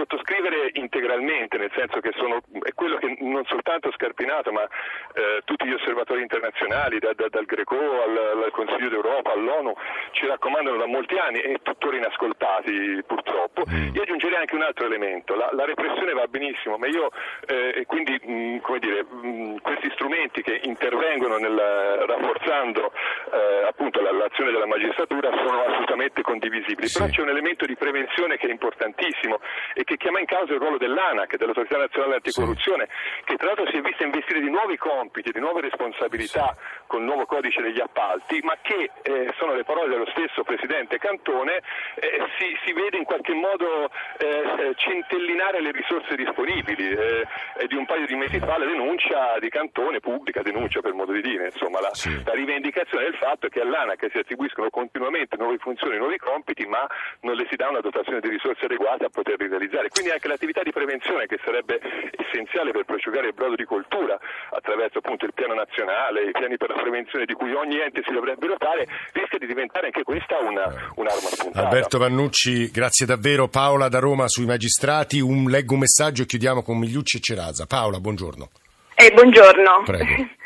sottoscrivere 0.42 0.70
integralmente, 0.74 1.56
nel 1.56 1.70
senso 1.74 2.00
che 2.00 2.10
sono, 2.16 2.40
è 2.62 2.72
quello 2.74 2.96
che 2.96 3.16
non 3.20 3.44
soltanto 3.46 3.90
Scarpinato, 3.92 4.50
ma 4.50 4.62
eh, 4.62 5.40
tutti 5.44 5.66
gli 5.66 5.72
osservatori 5.72 6.22
internazionali, 6.22 6.98
da, 6.98 7.12
da, 7.14 7.28
dal 7.28 7.44
Greco 7.44 7.76
al, 7.76 8.42
al, 8.42 8.50
Consiglio 8.50 8.88
d'Europa, 8.88 9.32
all'ONU, 9.32 9.74
ci 10.12 10.26
raccomandano 10.26 10.76
da 10.76 10.86
molti 10.86 11.16
anni 11.16 11.40
e 11.40 11.60
tuttora 11.62 11.96
inascoltati 11.96 13.02
purtroppo. 13.06 13.62
Mm. 13.70 13.94
Io 13.94 14.02
aggiungerei 14.02 14.38
anche 14.38 14.54
un 14.54 14.62
altro 14.62 14.86
elemento, 14.86 15.34
la, 15.34 15.50
la 15.52 15.64
repressione 15.64 16.12
va 16.12 16.26
benissimo, 16.26 16.76
ma 16.76 16.86
io, 16.86 17.10
eh, 17.46 17.84
quindi 17.86 18.18
mh, 18.22 18.32
mm, 18.32 18.56
come 18.58 18.78
dire, 18.78 19.04
mh, 19.04 19.26
mm, 19.26 19.56
questi 19.62 19.90
strumenti 19.94 20.42
che 20.42 20.60
intervengono 20.64 21.36
nel, 21.36 21.56
rafforzando 21.56 22.92
eh, 23.32 23.66
appunto 23.66 24.00
l'azione 24.00 24.50
della 24.50 24.66
magistratura 24.66 25.30
sono 25.44 25.64
assolutamente 25.64 26.22
condivisibili, 26.22 26.88
sì. 26.88 26.98
però 26.98 27.10
c'è 27.10 27.22
un 27.22 27.28
elemento 27.28 27.64
di 27.64 27.76
prevenzione 27.76 28.36
che 28.36 28.48
è 28.48 28.50
importantissimo 28.50 29.40
e 29.74 29.84
che 29.84 29.96
chiama 29.96 30.20
in 30.20 30.26
causa 30.32 30.54
il 30.54 30.60
ruolo 30.60 30.78
dell'ANAC, 30.78 31.36
dell'Autorità 31.36 31.76
Nazionale 31.76 32.14
Anticorruzione, 32.14 32.88
sì. 32.88 33.24
che 33.24 33.36
tra 33.36 33.48
l'altro 33.48 33.68
si 33.68 33.76
è 33.76 33.80
vista 33.82 34.04
investire 34.04 34.40
di 34.40 34.48
nuovi 34.48 34.78
compiti, 34.78 35.30
di 35.30 35.40
nuove 35.40 35.60
responsabilità 35.60 36.56
sì. 36.56 36.84
con 36.86 37.00
il 37.00 37.06
nuovo 37.06 37.26
codice 37.26 37.60
degli 37.60 37.80
appalti, 37.80 38.40
ma 38.40 38.56
che, 38.62 38.90
eh, 39.02 39.28
sono 39.36 39.52
le 39.54 39.64
parole 39.64 39.90
dello 39.90 40.08
stesso 40.16 40.42
Presidente 40.42 40.96
Cantone, 40.96 41.60
eh, 41.96 42.24
si, 42.38 42.56
si, 42.64 42.72
vede 42.72 42.96
in 42.96 43.04
qualche 43.04 43.34
modo 43.34 43.90
eh, 44.16 44.26
eh 44.26 44.74
centellinare 44.76 45.60
le 45.60 45.70
risorse 45.70 46.16
disponibili. 46.16 46.88
Eh, 46.88 47.26
è 47.56 47.66
di 47.66 47.74
un 47.74 47.84
paio 47.84 48.06
di 48.06 48.14
mesi 48.14 48.38
fa 48.38 48.56
la 48.56 48.64
denuncia 48.64 49.36
di 49.38 49.50
Cantone, 49.50 50.00
pubblica 50.00 50.40
denuncia 50.40 50.80
per 50.80 50.94
modo 50.94 51.12
di 51.12 51.20
dire, 51.20 51.46
insomma, 51.52 51.80
la, 51.80 51.92
sì. 51.92 52.08
la 52.24 52.32
rivendicazione 52.32 53.04
del 53.04 53.16
fatto 53.16 53.48
che 53.48 53.60
all'ANAC 53.60 54.08
si 54.10 54.18
attribuiscono 54.18 54.70
continuamente 54.70 55.36
nuove 55.36 55.58
funzioni, 55.58 55.98
nuovi 55.98 56.16
compiti, 56.16 56.64
ma 56.64 56.86
non 57.20 57.34
le 57.34 57.46
si 57.50 57.56
dà 57.56 57.68
una 57.68 57.80
dotazione 57.80 58.20
di 58.20 58.30
risorse 58.30 58.64
adeguate 58.64 59.04
a 59.04 59.10
poterli 59.10 59.48
realizzare. 59.48 59.88
Quindi 59.90 60.10
anche 60.22 60.28
l'attività 60.28 60.62
di 60.62 60.70
prevenzione 60.70 61.26
che 61.26 61.38
sarebbe 61.44 61.80
essenziale 62.14 62.70
per 62.70 62.84
prosciugare 62.84 63.26
il 63.26 63.34
brodo 63.34 63.56
di 63.56 63.64
coltura 63.64 64.18
attraverso 64.50 64.98
appunto 64.98 65.24
il 65.24 65.34
piano 65.34 65.54
nazionale, 65.54 66.28
i 66.28 66.30
piani 66.30 66.56
per 66.56 66.70
la 66.70 66.80
prevenzione 66.80 67.24
di 67.24 67.34
cui 67.34 67.52
ogni 67.52 67.80
ente 67.80 68.02
si 68.06 68.12
dovrebbe 68.12 68.46
dotare, 68.46 68.86
rischia 69.12 69.38
di 69.38 69.46
diventare 69.46 69.86
anche 69.86 70.04
questa 70.04 70.38
una, 70.38 70.70
un'arma 70.94 71.28
spuntata. 71.28 71.66
Alberto 71.66 71.98
Vannucci, 71.98 72.70
grazie 72.70 73.04
davvero. 73.04 73.48
Paola 73.48 73.88
da 73.88 73.98
Roma 73.98 74.28
sui 74.28 74.46
magistrati, 74.46 75.18
un, 75.18 75.50
leggo 75.50 75.74
un 75.74 75.80
messaggio 75.80 76.22
e 76.22 76.26
chiudiamo 76.26 76.62
con 76.62 76.78
Migliucci 76.78 77.16
e 77.16 77.20
Cerasa. 77.20 77.66
Paola, 77.66 77.98
buongiorno. 77.98 78.48
Eh, 78.94 79.10
buongiorno. 79.12 79.82
Prego. 79.84 80.14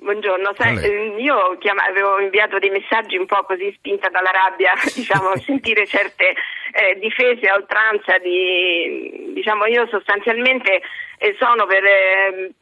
Buongiorno, 0.00 0.52
Sai, 0.56 0.78
eh, 0.78 1.14
io 1.18 1.58
chiam- 1.58 1.80
avevo 1.80 2.20
inviato 2.20 2.60
dei 2.60 2.70
messaggi 2.70 3.16
un 3.16 3.26
po' 3.26 3.42
così 3.42 3.72
spinta 3.76 4.08
dalla 4.08 4.30
rabbia, 4.30 4.72
diciamo, 4.94 5.36
sentire 5.42 5.86
certe 5.86 6.34
eh, 6.72 6.98
difese 7.00 7.48
a 7.48 7.56
oltranza 7.56 8.16
di, 8.18 9.32
diciamo, 9.34 9.66
io 9.66 9.88
sostanzialmente 9.88 10.82
eh, 11.18 11.34
sono 11.40 11.66
per, 11.66 11.84
eh, 11.84 12.52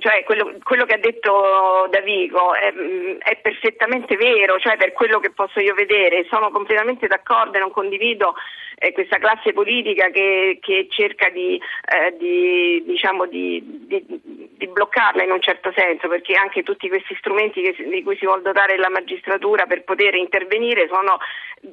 cioè 0.00 0.22
quello, 0.24 0.58
quello, 0.62 0.84
che 0.84 0.94
ha 0.94 0.98
detto 0.98 1.88
Davigo 1.90 2.54
è, 2.54 2.70
è, 3.18 3.36
perfettamente 3.40 4.14
vero, 4.16 4.58
cioè 4.58 4.76
per 4.76 4.92
quello 4.92 5.18
che 5.18 5.30
posso 5.30 5.60
io 5.60 5.72
vedere, 5.72 6.26
sono 6.28 6.50
completamente 6.50 7.06
d'accordo 7.06 7.56
e 7.56 7.60
non 7.60 7.70
condivido 7.70 8.34
eh, 8.82 8.92
questa 8.92 9.18
classe 9.18 9.52
politica 9.52 10.10
che, 10.10 10.58
che 10.60 10.88
cerca 10.90 11.28
di, 11.30 11.54
eh, 11.54 12.16
di, 12.18 12.82
diciamo 12.84 13.26
di, 13.26 13.62
di, 13.86 14.66
bloccarla 14.72 15.22
in 15.22 15.30
un 15.30 15.40
certo 15.40 15.72
senso, 15.76 16.08
perché 16.08 16.34
anche 16.34 16.62
tutti 16.62 16.88
questi 16.88 17.14
strumenti 17.18 17.62
che, 17.62 17.76
di 17.88 18.02
cui 18.02 18.16
si 18.16 18.26
vuole 18.26 18.42
dotare 18.42 18.76
la 18.76 18.90
magistratura 18.90 19.66
per 19.66 19.84
poter 19.84 20.14
intervenire 20.14 20.88
sono, 20.90 21.18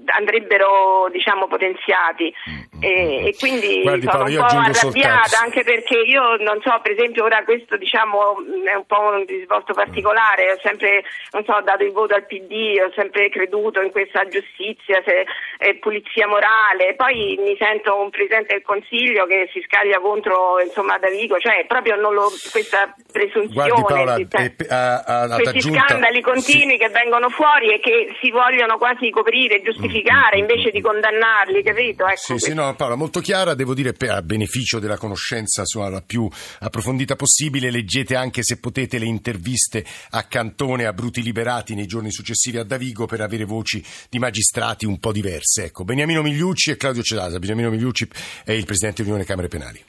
andrebbero 0.05 1.09
diciamo, 1.11 1.47
potenziati 1.47 2.33
mm, 2.49 2.83
e, 2.83 3.03
mm, 3.03 3.23
mm. 3.23 3.25
e 3.27 3.35
quindi 3.39 3.81
Guardi, 3.81 4.05
sono 4.05 4.17
Paolo, 4.17 4.41
un 4.41 4.47
po' 4.47 4.57
arrabbiata 4.57 5.23
soltanto. 5.23 5.43
anche 5.43 5.63
perché 5.63 5.97
io 5.97 6.35
non 6.37 6.61
so, 6.61 6.79
per 6.81 6.91
esempio 6.91 7.23
ora 7.23 7.43
questo 7.43 7.77
diciamo, 7.77 8.35
è 8.65 8.75
un 8.75 8.85
po' 8.85 8.99
un 8.99 9.25
risvolto 9.25 9.73
particolare, 9.73 10.51
ho 10.51 10.59
sempre 10.61 11.03
non 11.31 11.43
so, 11.43 11.59
dato 11.63 11.83
il 11.83 11.91
voto 11.91 12.13
al 12.13 12.25
PD, 12.25 12.79
ho 12.83 12.91
sempre 12.93 13.29
creduto 13.29 13.81
in 13.81 13.91
questa 13.91 14.27
giustizia, 14.27 15.01
se, 15.05 15.25
eh, 15.57 15.75
pulizia 15.75 16.27
morale, 16.27 16.95
poi 16.99 17.39
mi 17.39 17.55
sento 17.57 17.95
un 17.95 18.09
Presidente 18.09 18.55
del 18.55 18.61
Consiglio 18.61 19.25
che 19.25 19.47
si 19.53 19.63
scaglia 19.63 20.01
contro 20.01 20.59
insomma, 20.59 20.99
Davigo, 20.99 21.39
cioè 21.39 21.63
proprio 21.65 21.95
non 21.95 22.13
lo, 22.13 22.27
questa 22.51 22.93
presunzione, 23.09 23.69
Guardi, 23.71 23.81
Paola, 23.87 24.15
cioè, 24.27 24.67
a, 24.67 25.03
a, 25.23 25.39
questi 25.39 25.61
scandali 25.61 26.19
continui 26.19 26.73
sì. 26.73 26.77
che 26.77 26.89
vengono 26.89 27.29
fuori 27.29 27.71
e 27.71 27.79
che 27.79 28.13
si 28.19 28.29
vogliono 28.31 28.77
quasi 28.77 29.11
coprire, 29.11 29.61
giustificare 29.61 30.35
mm, 30.35 30.39
mm, 30.39 30.49
invece 30.49 30.71
di 30.71 30.81
condannarli, 30.81 31.63
capito? 31.63 32.05
Ecco 32.05 32.17
sì, 32.19 32.37
sì, 32.37 32.53
no, 32.53 32.75
Paola, 32.75 32.95
molto 32.95 33.21
chiara, 33.21 33.53
devo 33.53 33.73
dire 33.73 33.95
a 34.09 34.21
beneficio 34.21 34.79
della 34.79 34.97
conoscenza 34.97 35.61
insomma, 35.61 35.87
la 35.87 36.03
più 36.05 36.27
approfondita 36.59 37.15
possibile, 37.15 37.71
leggete 37.71 38.17
anche 38.17 38.43
se 38.43 38.59
potete 38.59 38.99
le 38.99 39.05
interviste 39.05 39.85
a 40.09 40.23
Cantone, 40.23 40.83
a 40.83 40.91
Bruti 40.91 41.23
Liberati 41.23 41.75
nei 41.75 41.87
giorni 41.87 42.11
successivi 42.11 42.57
a 42.57 42.65
Davigo 42.65 43.05
per 43.05 43.21
avere 43.21 43.45
voci 43.45 43.81
di 44.09 44.19
magistrati 44.19 44.85
un 44.85 44.99
po' 44.99 45.13
diverse. 45.13 45.63
Ecco, 45.63 45.85
Beniamino 45.85 46.21
Migliucci 46.21 46.71
e 46.71 46.75
Claudio 46.79 47.03
Celasa. 47.03 47.37
Beniamino 47.37 47.69
Migliucci 47.69 48.07
è 48.43 48.53
il 48.53 48.65
Presidente 48.65 49.03
dell'Unione 49.03 49.27
Camere 49.27 49.49
Penali. 49.49 49.83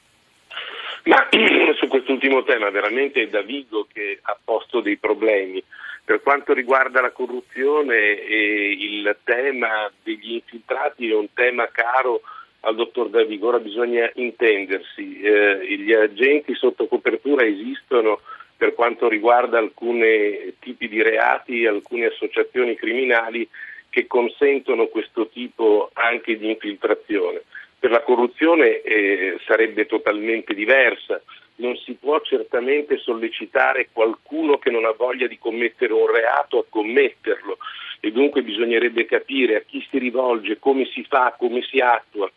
Ma 1.05 1.29
su 1.79 1.87
quest'ultimo 1.87 2.43
tema 2.43 2.69
veramente 2.69 3.23
è 3.23 3.29
Davigo 3.29 3.87
che 3.91 4.19
ha 4.21 4.37
posto 4.45 4.81
dei 4.81 4.99
problemi. 4.99 5.63
Per 6.05 6.21
quanto 6.21 6.53
riguarda 6.53 7.01
la 7.01 7.13
corruzione 7.13 7.97
eh, 7.97 8.77
il 8.79 9.17
tema 9.23 9.91
degli 10.03 10.33
infiltrati 10.33 11.09
è 11.09 11.15
un 11.15 11.33
tema 11.33 11.69
caro 11.71 12.21
al 12.63 12.75
dottor 12.75 13.09
Davigo, 13.09 13.49
ora 13.49 13.59
bisogna 13.59 14.11
intendersi, 14.15 15.21
eh, 15.21 15.79
gli 15.79 15.93
agenti 15.93 16.55
sotto 16.55 16.87
copertura 16.87 17.47
esistono 17.47 18.21
per 18.57 18.75
quanto 18.75 19.09
riguarda 19.09 19.59
alcuni 19.59 20.55
tipi 20.59 20.89
di 20.89 21.01
reati, 21.01 21.65
alcune 21.65 22.07
associazioni 22.07 22.75
criminali 22.75 23.49
che 23.91 24.07
consentono 24.07 24.87
questo 24.87 25.29
tipo 25.29 25.91
anche 25.93 26.39
di 26.39 26.49
infiltrazione. 26.49 27.43
Per 27.79 27.91
la 27.91 28.03
corruzione 28.03 28.81
eh, 28.83 29.39
sarebbe 29.47 29.87
totalmente 29.87 30.55
diversa, 30.55 31.21
non 31.57 31.77
si 31.77 31.95
può 31.95 32.21
certamente 32.21 32.99
sollecitare 32.99 33.89
qualcuno 33.93 34.59
che 34.59 34.71
non 34.71 34.85
ha 34.85 34.93
voglia 34.93 35.27
di 35.27 35.39
commettere 35.39 35.93
un 35.93 36.11
reato 36.11 36.59
a 36.59 36.65
commetterlo 36.69 37.59
e 38.01 38.11
dunque 38.13 38.43
bisognerebbe 38.43 39.05
capire 39.05 39.57
a 39.57 39.63
chi 39.67 39.87
si 39.91 39.99
rivolge, 39.99 40.59
come 40.59 40.87
si 40.87 41.05
fa, 41.05 41.35
come 41.39 41.63
si 41.63 41.79
attua 41.81 42.31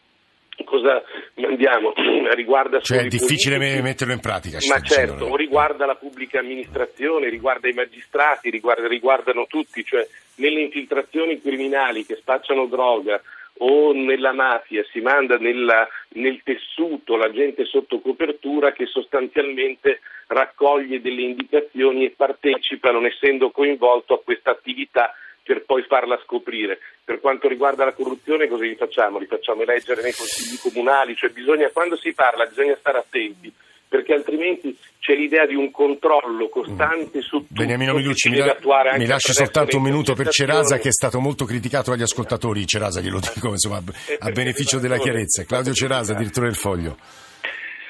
cosa 0.64 1.04
mandiamo? 1.36 1.94
Riguarda 2.34 2.80
cioè 2.80 3.00
è 3.00 3.08
difficile 3.08 3.58
politici, 3.58 3.82
metterlo 3.82 4.14
in 4.14 4.20
pratica 4.20 4.58
ma 4.68 4.80
certo 4.82 5.26
o 5.26 5.36
riguarda 5.36 5.86
la 5.86 5.96
pubblica 5.96 6.40
amministrazione 6.40 7.30
riguarda 7.30 7.68
i 7.68 7.74
magistrati 7.74 8.50
riguarda, 8.50 8.88
riguardano 8.88 9.46
tutti 9.48 9.84
cioè 9.84 10.08
nelle 10.36 10.62
infiltrazioni 10.62 11.42
criminali 11.42 12.06
che 12.06 12.16
spacciano 12.16 12.66
droga 12.66 13.22
o 13.60 13.94
nella 13.94 14.34
mafia 14.34 14.84
si 14.92 15.00
manda 15.00 15.38
nella, 15.38 15.88
nel 16.14 16.42
tessuto 16.44 17.16
la 17.16 17.32
gente 17.32 17.66
sotto 17.66 18.00
copertura 18.00 18.72
che 18.72 18.88
sostanzialmente 18.88 20.00
raccoglie 20.28 21.02
delle 21.02 21.22
indicazioni 21.22 22.06
e 22.06 22.14
partecipa 22.16 22.92
non 22.92 23.06
essendo 23.06 23.52
coinvolto 23.52 24.16
a 24.16 24.22
questa 24.24 24.52
attività 24.52 25.14
per 25.44 25.64
poi 25.66 25.84
farla 25.84 26.20
scoprire. 26.24 26.80
Per 27.04 27.20
quanto 27.20 27.48
riguarda 27.48 27.86
la 27.86 27.94
corruzione 27.94 28.48
cosa 28.48 28.64
gli 28.64 28.76
facciamo? 28.76 29.20
Li 29.20 29.28
facciamo 29.28 29.62
eleggere 29.62 30.02
nei 30.02 30.14
consigli 30.14 30.58
comunali, 30.60 31.16
cioè 31.16 31.30
bisogna, 31.30 31.70
quando 31.70 31.98
si 31.98 32.14
parla 32.14 32.46
bisogna 32.46 32.76
stare 32.80 32.98
attenti 32.98 33.54
perché 33.94 34.14
altrimenti 34.14 34.76
c'è 35.00 35.14
l'idea 35.14 35.46
di 35.46 35.54
un 35.54 35.70
controllo 35.70 36.50
costante 36.50 37.22
su 37.22 37.38
tutto. 37.42 37.54
Beniamino 37.54 37.94
Milucci, 37.94 38.30
mi, 38.30 38.38
la, 38.38 38.58
mi 38.98 39.06
lasci 39.06 39.34
soltanto 39.34 39.78
un 39.78 39.84
minuto 39.84 40.16
per 40.16 40.30
Cerasa 40.30 40.80
che 40.80 40.88
è 40.88 40.92
stato 40.92 41.20
molto 41.20 41.46
criticato 41.46 41.92
dagli 41.92 42.02
ascoltatori, 42.02 42.66
Cerasa 42.66 43.02
glielo 43.02 43.20
dico 43.20 43.50
insomma, 43.50 43.78
a 43.78 44.32
beneficio 44.32 44.80
della 44.80 44.98
chiarezza. 44.98 45.44
Claudio 45.44 45.74
Cerasa, 45.74 46.16
direttore 46.16 46.48
del 46.48 46.56
Foglio. 46.56 46.98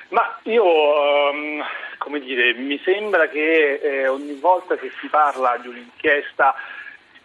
Ma 0.10 0.38
io, 0.44 0.66
um, 0.66 1.64
come 2.00 2.20
dire, 2.20 2.54
mi 2.54 2.78
sembra 2.84 3.30
che 3.30 3.80
eh, 3.82 4.08
ogni 4.10 4.38
volta 4.42 4.76
che 4.76 4.92
si 5.00 5.08
parla 5.08 5.58
di 5.62 5.70
un'inchiesta 5.70 6.54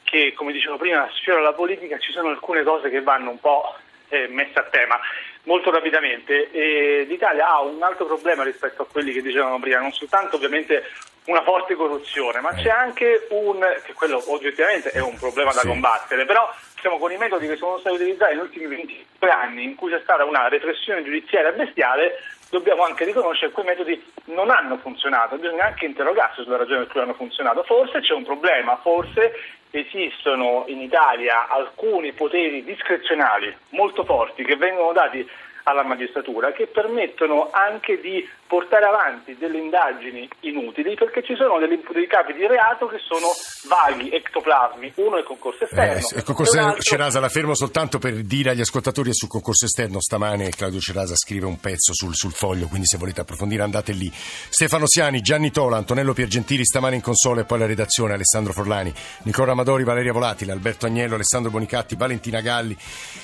che, 0.09 0.33
come 0.33 0.53
dicevo 0.53 0.79
prima, 0.79 1.09
sfiora 1.12 1.40
la 1.40 1.53
politica, 1.53 1.99
ci 1.99 2.12
sono 2.12 2.29
alcune 2.29 2.62
cose 2.62 2.88
che 2.88 3.03
vanno 3.03 3.31
un 3.31 3.40
po' 3.40 3.77
eh, 4.09 4.27
messe 4.29 4.59
a 4.59 4.62
tema. 4.62 4.99
Molto 5.42 5.71
rapidamente, 5.71 6.51
e 6.51 7.05
l'Italia 7.07 7.49
ha 7.49 7.61
un 7.61 7.83
altro 7.83 8.07
problema 8.07 8.42
rispetto 8.42 8.83
a 8.83 8.87
quelli 8.87 9.12
che 9.12 9.23
dicevano 9.23 9.59
prima, 9.59 9.81
non 9.81 9.92
soltanto 9.92 10.37
ovviamente 10.37 10.85
una 11.27 11.42
forte 11.42 11.75
corruzione, 11.75 12.40
ma 12.40 12.55
c'è 12.55 12.71
anche 12.71 13.27
un, 13.31 13.61
che 13.85 13.92
quello 13.92 14.23
oggettivamente 14.33 14.90
è 14.90 15.01
un 15.01 15.16
problema 15.18 15.53
da 15.53 15.62
combattere, 15.62 16.25
però 16.25 16.51
siamo 16.81 16.99
con 16.99 17.12
i 17.12 17.18
metodi 17.18 17.47
che 17.47 17.57
sono 17.57 17.79
stati 17.79 17.97
utilizzati 17.97 18.35
negli 18.35 18.44
ultimi 18.44 18.66
25 18.66 19.29
anni 19.29 19.64
in 19.64 19.75
cui 19.75 19.90
c'è 19.90 20.01
stata 20.03 20.25
una 20.25 20.49
repressione 20.49 21.05
giudiziaria 21.05 21.53
bestiale, 21.53 22.14
dobbiamo 22.51 22.85
anche 22.85 23.05
riconoscere 23.05 23.49
che 23.49 23.53
quei 23.53 23.66
metodi 23.66 24.12
non 24.27 24.51
hanno 24.51 24.79
funzionato, 24.79 25.37
bisogna 25.37 25.66
anche 25.66 25.85
interrogarsi 25.85 26.42
sulla 26.42 26.57
ragione 26.57 26.85
per 26.85 26.88
cui 26.88 27.01
hanno 27.01 27.14
funzionato. 27.14 27.62
Forse 27.62 28.01
c'è 28.01 28.14
un 28.14 28.25
problema, 28.25 28.79
forse 28.83 29.33
esistono 29.70 30.64
in 30.68 30.81
Italia 30.81 31.48
alcuni 31.48 32.12
poteri 32.12 32.64
discrezionali 32.64 33.54
molto 33.70 34.04
forti 34.04 34.44
che 34.44 34.57
vengono 34.57 34.92
dati 34.92 35.28
alla 35.64 35.83
magistratura 35.83 36.52
che 36.52 36.66
permettono 36.66 37.50
anche 37.50 38.00
di 38.00 38.26
portare 38.48 38.87
avanti 38.87 39.37
delle 39.38 39.58
indagini 39.58 40.28
inutili 40.40 40.94
perché 40.94 41.22
ci 41.22 41.37
sono 41.37 41.58
dei, 41.58 41.68
dei 41.68 42.06
capi 42.08 42.32
di 42.32 42.46
reato 42.46 42.87
che 42.87 42.98
sono 42.98 43.28
vaghi, 43.68 44.11
ectoplasmi. 44.11 44.92
Uno 44.96 45.16
è 45.16 45.18
il 45.20 45.24
concorso 45.26 45.64
esterno. 45.64 46.08
Eh, 46.08 46.16
il 46.16 46.24
concorso 46.24 46.58
altro... 46.58 46.80
Cerasa 46.80 47.20
la 47.20 47.28
fermo 47.28 47.54
soltanto 47.54 47.98
per 47.98 48.14
dire 48.24 48.50
agli 48.50 48.61
ascoltatori 48.61 49.12
sul 49.12 49.28
concorso 49.28 49.66
esterno. 49.66 50.00
Stamane 50.00 50.48
Claudio 50.48 50.80
Cerasa 50.80 51.14
scrive 51.14 51.46
un 51.46 51.61
pezzo 51.61 51.92
sul, 51.92 52.14
sul 52.14 52.32
foglio, 52.32 52.66
quindi 52.66 52.87
se 52.87 52.96
volete 52.96 53.20
approfondire 53.20 53.62
andate 53.62 53.92
lì. 53.92 54.11
Stefano 54.12 54.87
Siani, 54.87 55.20
Gianni 55.20 55.50
Tola, 55.50 55.76
Antonello 55.76 56.14
Piergentili 56.14 56.64
stamane 56.64 56.96
in 56.96 57.02
console 57.02 57.42
e 57.42 57.44
poi 57.44 57.58
la 57.58 57.66
redazione 57.66 58.14
Alessandro 58.14 58.52
Forlani, 58.54 58.92
Nicola 59.24 59.52
Amadori, 59.52 59.84
Valeria 59.84 60.12
Volatile, 60.12 60.52
Alberto 60.52 60.87
Agnello, 60.87 61.14
Alessandro 61.14 61.50
Bonicatti, 61.50 61.96
Valentina 61.96 62.40
Galli. 62.40 62.76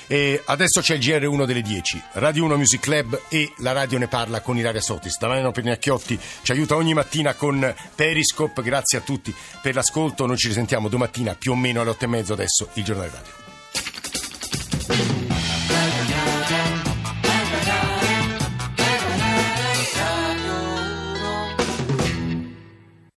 E 0.07 0.43
adesso 0.45 0.83
c'è 0.83 0.97
il 0.97 1.01
GR1 1.01 1.45
delle 1.47 1.63
10. 1.63 2.03
Radio 2.13 2.45
1 2.45 2.57
Music 2.57 2.81
Club 2.81 3.23
e 3.31 3.53
la 3.59 3.73
radio 3.73 3.99
ne 3.99 4.09
parla 4.09 4.41
con 4.41 4.59
Ilaria 4.59 4.83
Sotis. 4.83 5.14
Business. 5.15 5.19
Damiano 5.19 5.53
Pernacchiotti 5.53 6.19
ci 6.43 6.53
aiuta 6.53 6.77
ogni 6.77 6.95
mattina 6.95 7.35
con 7.35 7.75
Periscope. 7.95 8.63
Grazie 8.63 8.99
a 8.99 9.01
tutti 9.01 9.35
per 9.63 9.75
l'ascolto. 9.75 10.27
Noi 10.27 10.37
ci 10.37 10.49
risentiamo 10.49 10.89
domattina 10.89 11.35
più 11.35 11.53
o 11.53 11.57
meno 11.57 11.81
alle 11.81 11.91
otto 11.91 12.05
e 12.05 12.09
mezzo 12.09 12.33
adesso 12.33 12.69
il 12.75 12.85
giornale 12.85 13.11
radio. 13.11 13.43